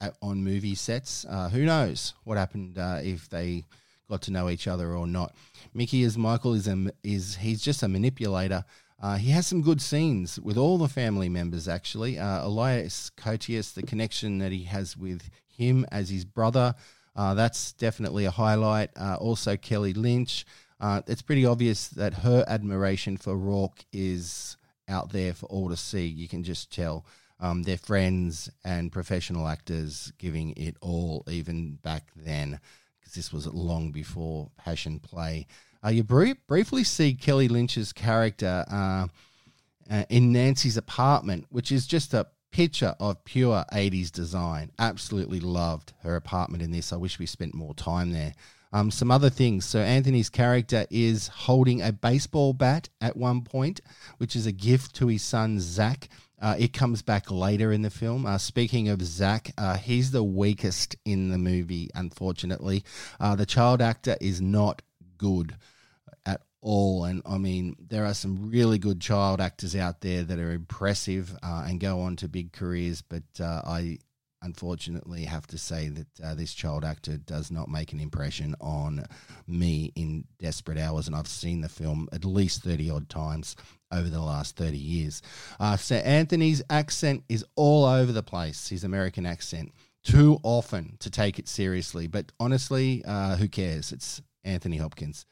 at, 0.00 0.16
on 0.22 0.42
movie 0.42 0.74
sets. 0.74 1.26
Uh, 1.28 1.50
who 1.50 1.66
knows 1.66 2.14
what 2.24 2.38
happened 2.38 2.78
uh, 2.78 3.00
if 3.02 3.28
they 3.28 3.66
got 4.08 4.22
to 4.22 4.32
know 4.32 4.48
each 4.48 4.66
other 4.66 4.94
or 4.94 5.06
not. 5.06 5.34
Mickey 5.74 6.02
as 6.04 6.16
Michael 6.16 6.54
is 6.54 6.68
a, 6.68 6.92
is 7.02 7.36
he's 7.36 7.62
just 7.62 7.82
a 7.82 7.88
manipulator 7.88 8.64
uh, 9.02 9.16
he 9.16 9.30
has 9.30 9.46
some 9.46 9.62
good 9.62 9.82
scenes 9.82 10.38
with 10.38 10.56
all 10.56 10.78
the 10.78 10.88
family 10.88 11.28
members, 11.28 11.66
actually. 11.66 12.18
Uh, 12.18 12.46
Elias 12.46 13.10
Koteas, 13.16 13.74
the 13.74 13.82
connection 13.82 14.38
that 14.38 14.52
he 14.52 14.62
has 14.62 14.96
with 14.96 15.28
him 15.48 15.84
as 15.90 16.08
his 16.08 16.24
brother, 16.24 16.74
uh, 17.16 17.34
that's 17.34 17.72
definitely 17.72 18.24
a 18.24 18.30
highlight. 18.30 18.90
Uh, 18.96 19.16
also, 19.16 19.56
Kelly 19.56 19.92
Lynch. 19.92 20.46
Uh, 20.80 21.02
it's 21.06 21.22
pretty 21.22 21.44
obvious 21.44 21.88
that 21.88 22.14
her 22.14 22.44
admiration 22.46 23.16
for 23.16 23.36
Rourke 23.36 23.84
is 23.92 24.56
out 24.88 25.12
there 25.12 25.34
for 25.34 25.46
all 25.46 25.68
to 25.68 25.76
see. 25.76 26.06
You 26.06 26.28
can 26.28 26.44
just 26.44 26.72
tell. 26.72 27.04
Um, 27.40 27.64
they're 27.64 27.78
friends 27.78 28.50
and 28.64 28.92
professional 28.92 29.48
actors 29.48 30.12
giving 30.18 30.52
it 30.56 30.76
all, 30.80 31.24
even 31.28 31.78
back 31.82 32.08
then, 32.14 32.60
because 33.00 33.14
this 33.14 33.32
was 33.32 33.46
long 33.48 33.90
before 33.90 34.50
Passion 34.56 35.00
Play. 35.00 35.48
Uh, 35.84 35.90
you 35.90 36.04
brief, 36.04 36.36
briefly 36.46 36.84
see 36.84 37.14
Kelly 37.14 37.48
Lynch's 37.48 37.92
character 37.92 38.64
uh, 38.70 39.08
uh, 39.90 40.04
in 40.08 40.32
Nancy's 40.32 40.76
apartment, 40.76 41.46
which 41.50 41.72
is 41.72 41.86
just 41.86 42.14
a 42.14 42.26
picture 42.52 42.94
of 43.00 43.24
pure 43.24 43.64
80s 43.72 44.12
design. 44.12 44.70
Absolutely 44.78 45.40
loved 45.40 45.92
her 46.02 46.14
apartment 46.14 46.62
in 46.62 46.70
this. 46.70 46.92
I 46.92 46.96
wish 46.96 47.18
we 47.18 47.26
spent 47.26 47.54
more 47.54 47.74
time 47.74 48.12
there. 48.12 48.34
Um, 48.72 48.90
some 48.90 49.10
other 49.10 49.28
things. 49.28 49.64
So 49.64 49.80
Anthony's 49.80 50.30
character 50.30 50.86
is 50.90 51.28
holding 51.28 51.82
a 51.82 51.92
baseball 51.92 52.52
bat 52.52 52.88
at 53.00 53.16
one 53.16 53.42
point, 53.42 53.80
which 54.18 54.36
is 54.36 54.46
a 54.46 54.52
gift 54.52 54.94
to 54.96 55.08
his 55.08 55.22
son 55.22 55.60
Zach. 55.60 56.08
Uh, 56.40 56.56
it 56.58 56.72
comes 56.72 57.02
back 57.02 57.30
later 57.30 57.72
in 57.72 57.82
the 57.82 57.90
film. 57.90 58.24
Uh, 58.24 58.38
speaking 58.38 58.88
of 58.88 59.02
Zach, 59.02 59.52
uh, 59.58 59.76
he's 59.76 60.10
the 60.10 60.24
weakest 60.24 60.96
in 61.04 61.30
the 61.30 61.38
movie, 61.38 61.90
unfortunately. 61.94 62.82
Uh, 63.20 63.36
the 63.36 63.46
child 63.46 63.82
actor 63.82 64.16
is 64.20 64.40
not 64.40 64.80
good 65.18 65.56
all. 66.62 67.04
And 67.04 67.20
I 67.26 67.38
mean, 67.38 67.76
there 67.88 68.06
are 68.06 68.14
some 68.14 68.48
really 68.50 68.78
good 68.78 69.00
child 69.00 69.40
actors 69.40 69.76
out 69.76 70.00
there 70.00 70.22
that 70.22 70.38
are 70.38 70.52
impressive 70.52 71.36
uh, 71.42 71.66
and 71.68 71.80
go 71.80 72.00
on 72.00 72.16
to 72.16 72.28
big 72.28 72.52
careers. 72.52 73.02
But 73.02 73.24
uh, 73.40 73.62
I 73.66 73.98
unfortunately 74.42 75.24
have 75.24 75.46
to 75.48 75.58
say 75.58 75.88
that 75.88 76.06
uh, 76.22 76.34
this 76.34 76.52
child 76.54 76.84
actor 76.84 77.16
does 77.16 77.50
not 77.50 77.68
make 77.68 77.92
an 77.92 78.00
impression 78.00 78.54
on 78.60 79.04
me 79.46 79.92
in 79.94 80.24
Desperate 80.38 80.78
Hours. 80.78 81.06
And 81.06 81.16
I've 81.16 81.28
seen 81.28 81.60
the 81.60 81.68
film 81.68 82.08
at 82.12 82.24
least 82.24 82.62
30 82.62 82.90
odd 82.90 83.08
times 83.08 83.56
over 83.92 84.08
the 84.08 84.20
last 84.22 84.56
30 84.56 84.76
years. 84.76 85.22
Uh, 85.60 85.76
so 85.76 85.96
Anthony's 85.96 86.62
accent 86.70 87.24
is 87.28 87.44
all 87.56 87.84
over 87.84 88.12
the 88.12 88.22
place, 88.22 88.68
his 88.68 88.84
American 88.84 89.26
accent. 89.26 89.72
Too 90.04 90.40
often 90.42 90.96
to 90.98 91.10
take 91.10 91.38
it 91.38 91.46
seriously, 91.46 92.08
but 92.08 92.32
honestly, 92.40 93.04
uh, 93.06 93.36
who 93.36 93.46
cares? 93.46 93.92
It's 93.92 94.20
Anthony 94.42 94.78
Hopkins. 94.78 95.26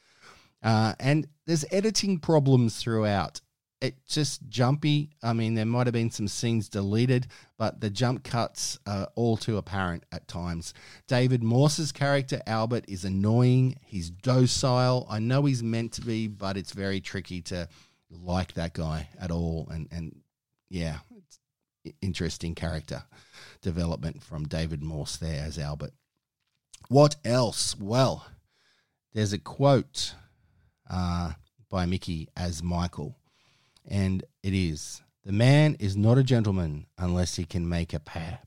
Uh, 0.62 0.94
and 1.00 1.26
there's 1.46 1.64
editing 1.70 2.18
problems 2.18 2.78
throughout. 2.78 3.40
It's 3.80 4.14
just 4.14 4.46
jumpy. 4.48 5.10
I 5.22 5.32
mean, 5.32 5.54
there 5.54 5.64
might 5.64 5.86
have 5.86 5.94
been 5.94 6.10
some 6.10 6.28
scenes 6.28 6.68
deleted, 6.68 7.28
but 7.56 7.80
the 7.80 7.88
jump 7.88 8.24
cuts 8.24 8.78
are 8.86 9.08
all 9.14 9.38
too 9.38 9.56
apparent 9.56 10.04
at 10.12 10.28
times. 10.28 10.74
David 11.08 11.42
Morse's 11.42 11.90
character, 11.90 12.42
Albert, 12.46 12.84
is 12.88 13.06
annoying. 13.06 13.76
He's 13.82 14.10
docile. 14.10 15.06
I 15.08 15.18
know 15.18 15.46
he's 15.46 15.62
meant 15.62 15.92
to 15.92 16.02
be, 16.02 16.26
but 16.28 16.58
it's 16.58 16.72
very 16.72 17.00
tricky 17.00 17.40
to 17.42 17.68
like 18.10 18.52
that 18.54 18.74
guy 18.74 19.08
at 19.18 19.30
all. 19.30 19.66
And, 19.70 19.88
and 19.90 20.20
yeah, 20.68 20.98
interesting 22.02 22.54
character 22.54 23.04
development 23.62 24.22
from 24.22 24.46
David 24.46 24.82
Morse 24.82 25.16
there 25.16 25.42
as 25.42 25.58
Albert. 25.58 25.92
What 26.88 27.16
else? 27.24 27.78
Well, 27.78 28.26
there's 29.14 29.32
a 29.32 29.38
quote 29.38 30.14
uh, 30.90 31.32
by 31.70 31.86
Mickey 31.86 32.28
as 32.36 32.62
Michael. 32.62 33.16
And 33.86 34.24
it 34.42 34.52
is 34.52 35.02
The 35.24 35.32
man 35.32 35.76
is 35.78 35.96
not 35.96 36.18
a 36.18 36.22
gentleman 36.22 36.86
unless 36.98 37.36
he 37.36 37.44
can 37.44 37.68
make 37.68 37.92
a 37.94 38.00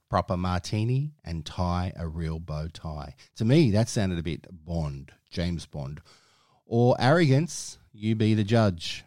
proper 0.09 0.35
martini 0.35 1.13
and 1.23 1.45
tie 1.45 1.93
a 1.95 2.07
real 2.07 2.39
bow 2.39 2.67
tie. 2.73 3.15
To 3.37 3.45
me, 3.45 3.71
that 3.71 3.89
sounded 3.89 4.19
a 4.19 4.23
bit 4.23 4.47
Bond, 4.51 5.11
James 5.29 5.65
Bond. 5.65 6.01
Or 6.65 6.95
arrogance, 6.99 7.77
you 7.93 8.15
be 8.15 8.33
the 8.33 8.43
judge. 8.43 9.05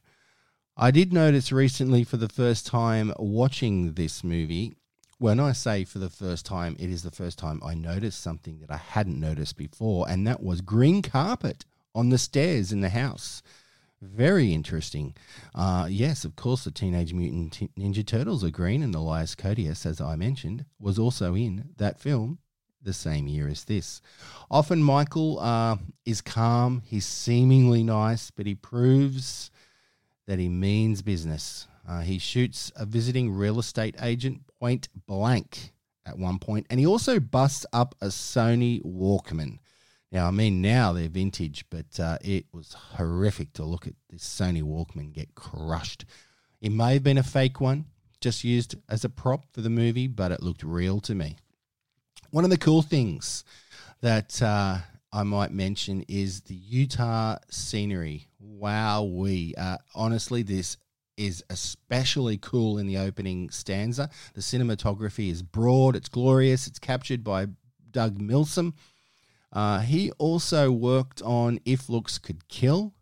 I 0.76 0.90
did 0.90 1.12
notice 1.12 1.50
recently 1.52 2.04
for 2.04 2.18
the 2.18 2.28
first 2.28 2.66
time 2.66 3.12
watching 3.18 3.94
this 3.94 4.22
movie. 4.22 4.74
When 5.18 5.40
I 5.40 5.52
say 5.52 5.84
for 5.84 5.98
the 5.98 6.10
first 6.10 6.44
time, 6.44 6.76
it 6.78 6.90
is 6.90 7.02
the 7.02 7.10
first 7.10 7.38
time 7.38 7.60
I 7.64 7.74
noticed 7.74 8.20
something 8.20 8.60
that 8.60 8.70
I 8.70 8.76
hadn't 8.76 9.18
noticed 9.18 9.56
before, 9.56 10.06
and 10.08 10.26
that 10.26 10.42
was 10.42 10.60
green 10.60 11.00
carpet 11.00 11.64
on 11.96 12.10
the 12.10 12.18
stairs 12.18 12.70
in 12.70 12.82
the 12.82 12.90
house. 12.90 13.42
Very 14.02 14.52
interesting. 14.52 15.16
Uh, 15.54 15.88
yes, 15.90 16.26
of 16.26 16.36
course, 16.36 16.64
the 16.64 16.70
Teenage 16.70 17.14
Mutant 17.14 17.74
Ninja 17.74 18.06
Turtles 18.06 18.44
are 18.44 18.50
green, 18.50 18.82
and 18.82 18.94
Elias 18.94 19.34
Koteas, 19.34 19.86
as 19.86 20.00
I 20.00 20.16
mentioned, 20.16 20.66
was 20.78 20.98
also 20.98 21.34
in 21.34 21.70
that 21.78 21.98
film 21.98 22.38
the 22.82 22.92
same 22.92 23.26
year 23.26 23.48
as 23.48 23.64
this. 23.64 24.02
Often 24.50 24.82
Michael 24.82 25.40
uh, 25.40 25.76
is 26.04 26.20
calm, 26.20 26.82
he's 26.84 27.06
seemingly 27.06 27.82
nice, 27.82 28.30
but 28.30 28.46
he 28.46 28.54
proves 28.54 29.50
that 30.26 30.38
he 30.38 30.48
means 30.48 31.00
business. 31.00 31.66
Uh, 31.88 32.00
he 32.00 32.18
shoots 32.18 32.70
a 32.76 32.84
visiting 32.84 33.32
real 33.32 33.58
estate 33.58 33.96
agent 34.02 34.42
point 34.60 34.88
blank 35.06 35.72
at 36.04 36.18
one 36.18 36.38
point, 36.38 36.66
and 36.68 36.78
he 36.78 36.86
also 36.86 37.18
busts 37.18 37.64
up 37.72 37.94
a 38.02 38.06
Sony 38.06 38.82
Walkman. 38.84 39.58
Now, 40.16 40.28
I 40.28 40.30
mean, 40.30 40.62
now 40.62 40.94
they're 40.94 41.10
vintage, 41.10 41.66
but 41.68 42.00
uh, 42.00 42.16
it 42.22 42.46
was 42.50 42.72
horrific 42.72 43.52
to 43.52 43.64
look 43.64 43.86
at 43.86 43.92
this 44.08 44.24
Sony 44.24 44.62
Walkman 44.62 45.12
get 45.12 45.34
crushed. 45.34 46.06
It 46.62 46.72
may 46.72 46.94
have 46.94 47.02
been 47.02 47.18
a 47.18 47.22
fake 47.22 47.60
one, 47.60 47.84
just 48.22 48.42
used 48.42 48.76
as 48.88 49.04
a 49.04 49.10
prop 49.10 49.44
for 49.52 49.60
the 49.60 49.68
movie, 49.68 50.06
but 50.06 50.32
it 50.32 50.42
looked 50.42 50.62
real 50.62 51.00
to 51.00 51.14
me. 51.14 51.36
One 52.30 52.44
of 52.44 52.50
the 52.50 52.56
cool 52.56 52.80
things 52.80 53.44
that 54.00 54.40
uh, 54.40 54.78
I 55.12 55.22
might 55.22 55.52
mention 55.52 56.02
is 56.08 56.40
the 56.40 56.54
Utah 56.54 57.36
scenery. 57.50 58.28
Wow, 58.40 59.02
we 59.02 59.54
uh, 59.58 59.76
honestly, 59.94 60.42
this 60.42 60.78
is 61.18 61.44
especially 61.50 62.38
cool 62.38 62.78
in 62.78 62.86
the 62.86 62.96
opening 62.96 63.50
stanza. 63.50 64.08
The 64.32 64.40
cinematography 64.40 65.30
is 65.30 65.42
broad, 65.42 65.94
it's 65.94 66.08
glorious, 66.08 66.66
it's 66.66 66.78
captured 66.78 67.22
by 67.22 67.48
Doug 67.90 68.18
Milsome. 68.18 68.72
Uh, 69.56 69.80
he 69.80 70.10
also 70.18 70.70
worked 70.70 71.22
on 71.22 71.58
If 71.64 71.88
Looks 71.88 72.18
Could 72.18 72.46
Kill, 72.46 72.92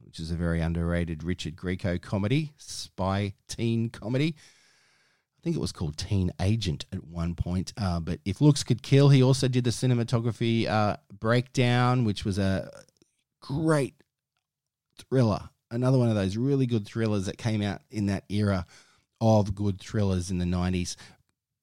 which 0.00 0.18
is 0.18 0.32
a 0.32 0.34
very 0.34 0.60
underrated 0.60 1.22
Richard 1.22 1.54
Grieco 1.54 2.02
comedy, 2.02 2.52
spy 2.56 3.34
teen 3.46 3.90
comedy. 3.90 4.34
I 4.36 5.40
think 5.44 5.54
it 5.54 5.60
was 5.60 5.70
called 5.70 5.96
Teen 5.96 6.32
Agent 6.40 6.84
at 6.92 7.04
one 7.04 7.36
point. 7.36 7.72
Uh, 7.76 8.00
but 8.00 8.18
If 8.24 8.40
Looks 8.40 8.64
Could 8.64 8.82
Kill, 8.82 9.08
he 9.10 9.22
also 9.22 9.46
did 9.46 9.62
the 9.62 9.70
cinematography 9.70 10.66
uh, 10.66 10.96
Breakdown, 11.16 12.04
which 12.04 12.24
was 12.24 12.40
a 12.40 12.68
great 13.40 13.94
thriller. 14.98 15.48
Another 15.70 15.96
one 15.96 16.08
of 16.08 16.16
those 16.16 16.36
really 16.36 16.66
good 16.66 16.86
thrillers 16.86 17.26
that 17.26 17.38
came 17.38 17.62
out 17.62 17.82
in 17.88 18.06
that 18.06 18.24
era 18.28 18.66
of 19.20 19.54
good 19.54 19.78
thrillers 19.78 20.28
in 20.28 20.38
the 20.38 20.44
90s. 20.44 20.96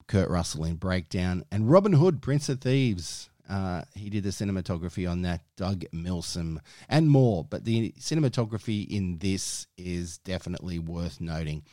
Kurt 0.07 0.29
Russell 0.29 0.63
in 0.63 0.75
Breakdown 0.77 1.43
and 1.51 1.69
Robin 1.69 1.91
Hood, 1.91 2.21
Prince 2.21 2.47
of 2.47 2.62
Thieves. 2.62 3.29
Uh, 3.49 3.83
he 3.95 4.10
did 4.10 4.23
the 4.23 4.29
cinematography 4.29 5.10
on 5.10 5.21
that, 5.21 5.41
Doug 5.55 5.86
Milsome, 5.93 6.60
and 6.89 7.10
more. 7.10 7.43
But 7.43 7.65
the 7.65 7.93
cinematography 7.99 8.88
in 8.88 9.19
this 9.19 9.67
is 9.77 10.17
definitely 10.19 10.79
worth 10.79 11.21
noting. 11.21 11.63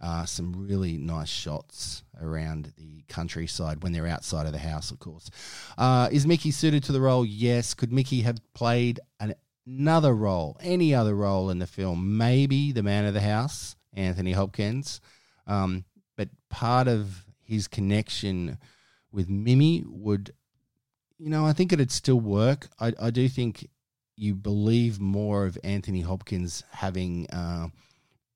Uh, 0.00 0.26
some 0.26 0.52
really 0.52 0.98
nice 0.98 1.28
shots 1.28 2.02
around 2.20 2.72
the 2.76 3.04
countryside 3.08 3.84
when 3.84 3.92
they're 3.92 4.08
outside 4.08 4.46
of 4.46 4.52
the 4.52 4.58
house, 4.58 4.90
of 4.90 4.98
course. 4.98 5.30
Uh, 5.78 6.08
is 6.10 6.26
Mickey 6.26 6.50
suited 6.50 6.82
to 6.82 6.92
the 6.92 7.00
role? 7.00 7.24
Yes. 7.24 7.72
Could 7.72 7.92
Mickey 7.92 8.22
have 8.22 8.38
played 8.52 8.98
an, 9.20 9.34
another 9.64 10.12
role, 10.12 10.56
any 10.60 10.92
other 10.92 11.14
role 11.14 11.50
in 11.50 11.60
the 11.60 11.68
film? 11.68 12.16
Maybe 12.18 12.72
the 12.72 12.82
man 12.82 13.04
of 13.04 13.14
the 13.14 13.20
house, 13.20 13.76
Anthony 13.94 14.32
Hopkins. 14.32 15.00
Um, 15.46 15.84
but 16.16 16.30
part 16.50 16.88
of 16.88 17.24
his 17.44 17.68
connection 17.68 18.58
with 19.12 19.28
Mimi 19.28 19.84
would, 19.86 20.32
you 21.22 21.30
know, 21.30 21.46
I 21.46 21.52
think 21.52 21.72
it'd 21.72 21.92
still 21.92 22.18
work. 22.18 22.68
I, 22.80 22.92
I 23.00 23.10
do 23.10 23.28
think 23.28 23.68
you 24.16 24.34
believe 24.34 25.00
more 25.00 25.46
of 25.46 25.56
Anthony 25.62 26.00
Hopkins 26.00 26.64
having 26.72 27.30
uh, 27.30 27.68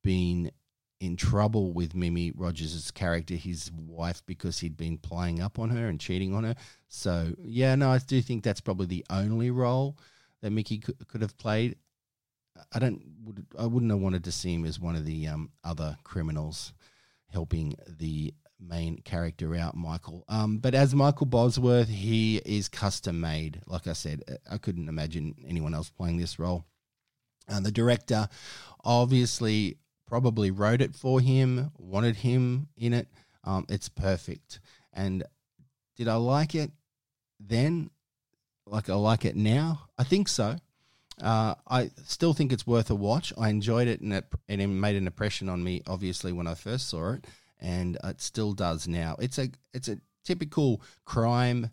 been 0.05 0.53
in 1.01 1.16
trouble 1.16 1.72
with 1.72 1.96
Mimi 1.96 2.31
Rogers' 2.31 2.92
character, 2.92 3.35
his 3.35 3.72
wife, 3.72 4.22
because 4.25 4.61
he'd 4.61 4.77
been 4.77 4.99
playing 4.99 5.42
up 5.42 5.59
on 5.59 5.70
her 5.70 5.88
and 5.88 5.99
cheating 5.99 6.33
on 6.33 6.44
her. 6.44 6.55
So, 6.87 7.33
yeah, 7.42 7.75
no, 7.75 7.90
I 7.90 7.99
do 7.99 8.22
think 8.22 8.44
that's 8.44 8.61
probably 8.61 8.87
the 8.87 9.05
only 9.11 9.51
role 9.51 9.99
that 10.42 10.53
Mickey 10.53 10.79
could, 10.79 11.09
could 11.09 11.22
have 11.22 11.37
played. 11.38 11.77
I 12.72 12.79
don't, 12.79 13.03
would, 13.25 13.44
I 13.59 13.66
wouldn't 13.66 13.90
have 13.90 14.01
wanted 14.01 14.22
to 14.25 14.33
see 14.33 14.55
him 14.55 14.64
as 14.64 14.79
one 14.79 14.94
of 14.94 15.05
the 15.05 15.27
um, 15.27 15.51
other 15.64 15.99
criminals 16.05 16.72
helping 17.31 17.75
the 17.88 18.33
main 18.60 18.98
character 18.98 19.54
out, 19.54 19.76
Michael. 19.76 20.24
Um, 20.28 20.58
but 20.58 20.74
as 20.74 20.94
Michael 20.94 21.26
Bosworth, 21.26 21.88
he 21.88 22.38
is 22.38 22.68
custom 22.68 23.20
made. 23.20 23.60
Like 23.66 23.86
I 23.86 23.92
said, 23.92 24.22
I 24.50 24.58
couldn't 24.58 24.88
imagine 24.88 25.34
anyone 25.46 25.74
else 25.74 25.90
playing 25.90 26.18
this 26.18 26.38
role. 26.38 26.64
And 27.48 27.64
the 27.64 27.70
director 27.70 28.28
obviously 28.84 29.78
probably 30.06 30.50
wrote 30.50 30.80
it 30.80 30.94
for 30.94 31.20
him, 31.20 31.70
wanted 31.76 32.16
him 32.16 32.68
in 32.76 32.92
it. 32.92 33.08
Um, 33.44 33.66
it's 33.68 33.88
perfect. 33.88 34.60
And 34.92 35.24
did 35.96 36.08
I 36.08 36.16
like 36.16 36.54
it 36.54 36.70
then? 37.38 37.90
Like 38.66 38.90
I 38.90 38.94
like 38.94 39.24
it 39.24 39.36
now? 39.36 39.88
I 39.96 40.04
think 40.04 40.28
so. 40.28 40.56
Uh, 41.22 41.54
I 41.66 41.90
still 42.04 42.34
think 42.34 42.52
it's 42.52 42.66
worth 42.66 42.90
a 42.90 42.94
watch. 42.94 43.32
I 43.38 43.48
enjoyed 43.48 43.88
it 43.88 44.00
and 44.00 44.12
it, 44.12 44.26
and 44.48 44.60
it 44.60 44.66
made 44.66 44.96
an 44.96 45.06
impression 45.06 45.48
on 45.48 45.62
me, 45.62 45.82
obviously, 45.86 46.32
when 46.32 46.46
I 46.46 46.54
first 46.54 46.88
saw 46.88 47.12
it 47.12 47.24
and 47.60 47.96
it 48.04 48.20
still 48.20 48.52
does 48.52 48.86
now. 48.86 49.16
It's 49.18 49.38
a 49.38 49.48
it's 49.72 49.88
a 49.88 49.98
typical 50.24 50.82
crime 51.04 51.70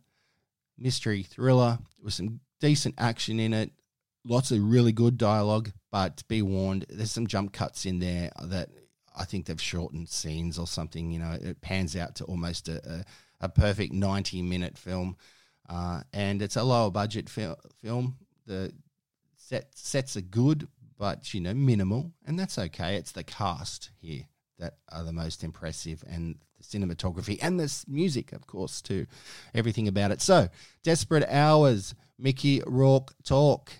mystery 0.77 1.23
thriller 1.23 1.79
with 2.01 2.13
some 2.13 2.39
decent 2.59 2.95
action 2.97 3.39
in 3.39 3.53
it, 3.53 3.71
lots 4.25 4.51
of 4.51 4.63
really 4.63 4.91
good 4.91 5.17
dialogue. 5.17 5.71
But 5.91 6.23
be 6.27 6.41
warned, 6.41 6.85
there's 6.89 7.11
some 7.11 7.27
jump 7.27 7.53
cuts 7.53 7.85
in 7.85 7.99
there 7.99 8.31
that 8.41 8.69
I 9.15 9.25
think 9.25 9.45
they've 9.45 9.61
shortened 9.61 10.09
scenes 10.09 10.57
or 10.57 10.67
something. 10.67 11.11
You 11.11 11.19
know, 11.19 11.37
it 11.39 11.61
pans 11.61 11.95
out 11.95 12.15
to 12.15 12.23
almost 12.25 12.67
a, 12.67 12.81
a, 12.89 13.45
a 13.45 13.49
perfect 13.49 13.93
90 13.93 14.41
minute 14.41 14.77
film, 14.77 15.17
uh, 15.69 16.01
and 16.11 16.41
it's 16.41 16.55
a 16.55 16.63
lower 16.63 16.89
budget 16.89 17.29
fil- 17.29 17.59
film. 17.81 18.17
The 18.47 18.73
set 19.35 19.77
sets 19.77 20.17
are 20.17 20.21
good, 20.21 20.67
but 20.97 21.33
you 21.33 21.41
know 21.41 21.53
minimal, 21.53 22.11
and 22.25 22.39
that's 22.39 22.57
okay. 22.57 22.95
It's 22.95 23.11
the 23.11 23.23
cast 23.23 23.91
here 24.01 24.25
that 24.63 24.75
are 24.89 25.03
the 25.03 25.11
most 25.11 25.43
impressive 25.43 26.03
and 26.07 26.35
the 26.57 26.63
cinematography 26.63 27.37
and 27.41 27.59
the 27.59 27.83
music, 27.87 28.31
of 28.31 28.47
course, 28.47 28.81
too. 28.81 29.05
Everything 29.53 29.89
about 29.89 30.11
it. 30.11 30.21
So, 30.21 30.47
Desperate 30.83 31.27
Hours, 31.27 31.93
Mickey 32.17 32.61
Rourke 32.65 33.13
Talk 33.25 33.73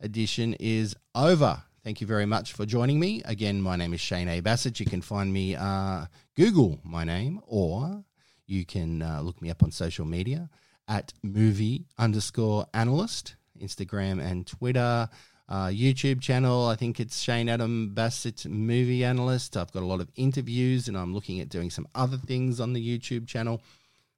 edition 0.00 0.54
is 0.60 0.94
over. 1.16 1.64
Thank 1.82 2.00
you 2.00 2.06
very 2.06 2.26
much 2.26 2.52
for 2.52 2.64
joining 2.64 3.00
me. 3.00 3.22
Again, 3.24 3.60
my 3.60 3.74
name 3.74 3.92
is 3.92 4.00
Shane 4.00 4.28
A. 4.28 4.38
Bassett. 4.38 4.78
You 4.78 4.86
can 4.86 5.02
find 5.02 5.32
me, 5.32 5.56
uh, 5.56 6.06
Google 6.36 6.78
my 6.84 7.02
name, 7.02 7.40
or 7.44 8.04
you 8.46 8.64
can 8.64 9.02
uh, 9.02 9.20
look 9.22 9.42
me 9.42 9.50
up 9.50 9.64
on 9.64 9.72
social 9.72 10.04
media 10.04 10.48
at 10.86 11.12
movie 11.24 11.86
underscore 11.98 12.66
analyst, 12.72 13.34
Instagram 13.60 14.22
and 14.24 14.46
Twitter 14.46 15.08
uh, 15.48 15.66
YouTube 15.66 16.20
channel. 16.20 16.66
I 16.66 16.76
think 16.76 17.00
it's 17.00 17.20
Shane 17.20 17.48
Adam 17.48 17.92
Bassett's 17.94 18.46
movie 18.46 19.04
analyst. 19.04 19.56
I've 19.56 19.72
got 19.72 19.82
a 19.82 19.86
lot 19.86 20.00
of 20.00 20.10
interviews, 20.16 20.88
and 20.88 20.96
I'm 20.96 21.14
looking 21.14 21.40
at 21.40 21.48
doing 21.48 21.70
some 21.70 21.86
other 21.94 22.16
things 22.16 22.60
on 22.60 22.72
the 22.72 22.98
YouTube 22.98 23.26
channel. 23.26 23.62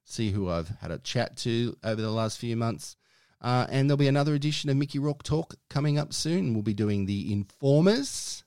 See 0.05 0.31
who 0.31 0.49
I've 0.49 0.69
had 0.81 0.91
a 0.91 0.99
chat 0.99 1.35
to 1.37 1.75
over 1.83 2.01
the 2.01 2.11
last 2.11 2.37
few 2.39 2.55
months. 2.55 2.95
Uh, 3.41 3.67
and 3.69 3.89
there'll 3.89 3.97
be 3.97 4.07
another 4.07 4.33
edition 4.33 4.69
of 4.69 4.77
Mickey 4.77 4.97
Rourke 4.97 5.23
Talk 5.23 5.55
coming 5.69 5.99
up 5.99 6.13
soon. 6.13 6.53
We'll 6.53 6.63
be 6.63 6.73
doing 6.73 7.05
The 7.05 7.31
Informers 7.31 8.43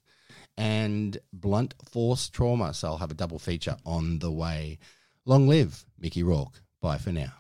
and 0.57 1.19
Blunt 1.33 1.75
Force 1.91 2.29
Trauma. 2.29 2.75
So 2.75 2.89
I'll 2.89 2.99
have 2.99 3.11
a 3.11 3.15
double 3.15 3.39
feature 3.39 3.77
on 3.85 4.19
the 4.19 4.31
way. 4.31 4.79
Long 5.25 5.47
live 5.47 5.85
Mickey 5.99 6.23
Rourke. 6.23 6.63
Bye 6.81 6.99
for 6.99 7.13
now. 7.13 7.33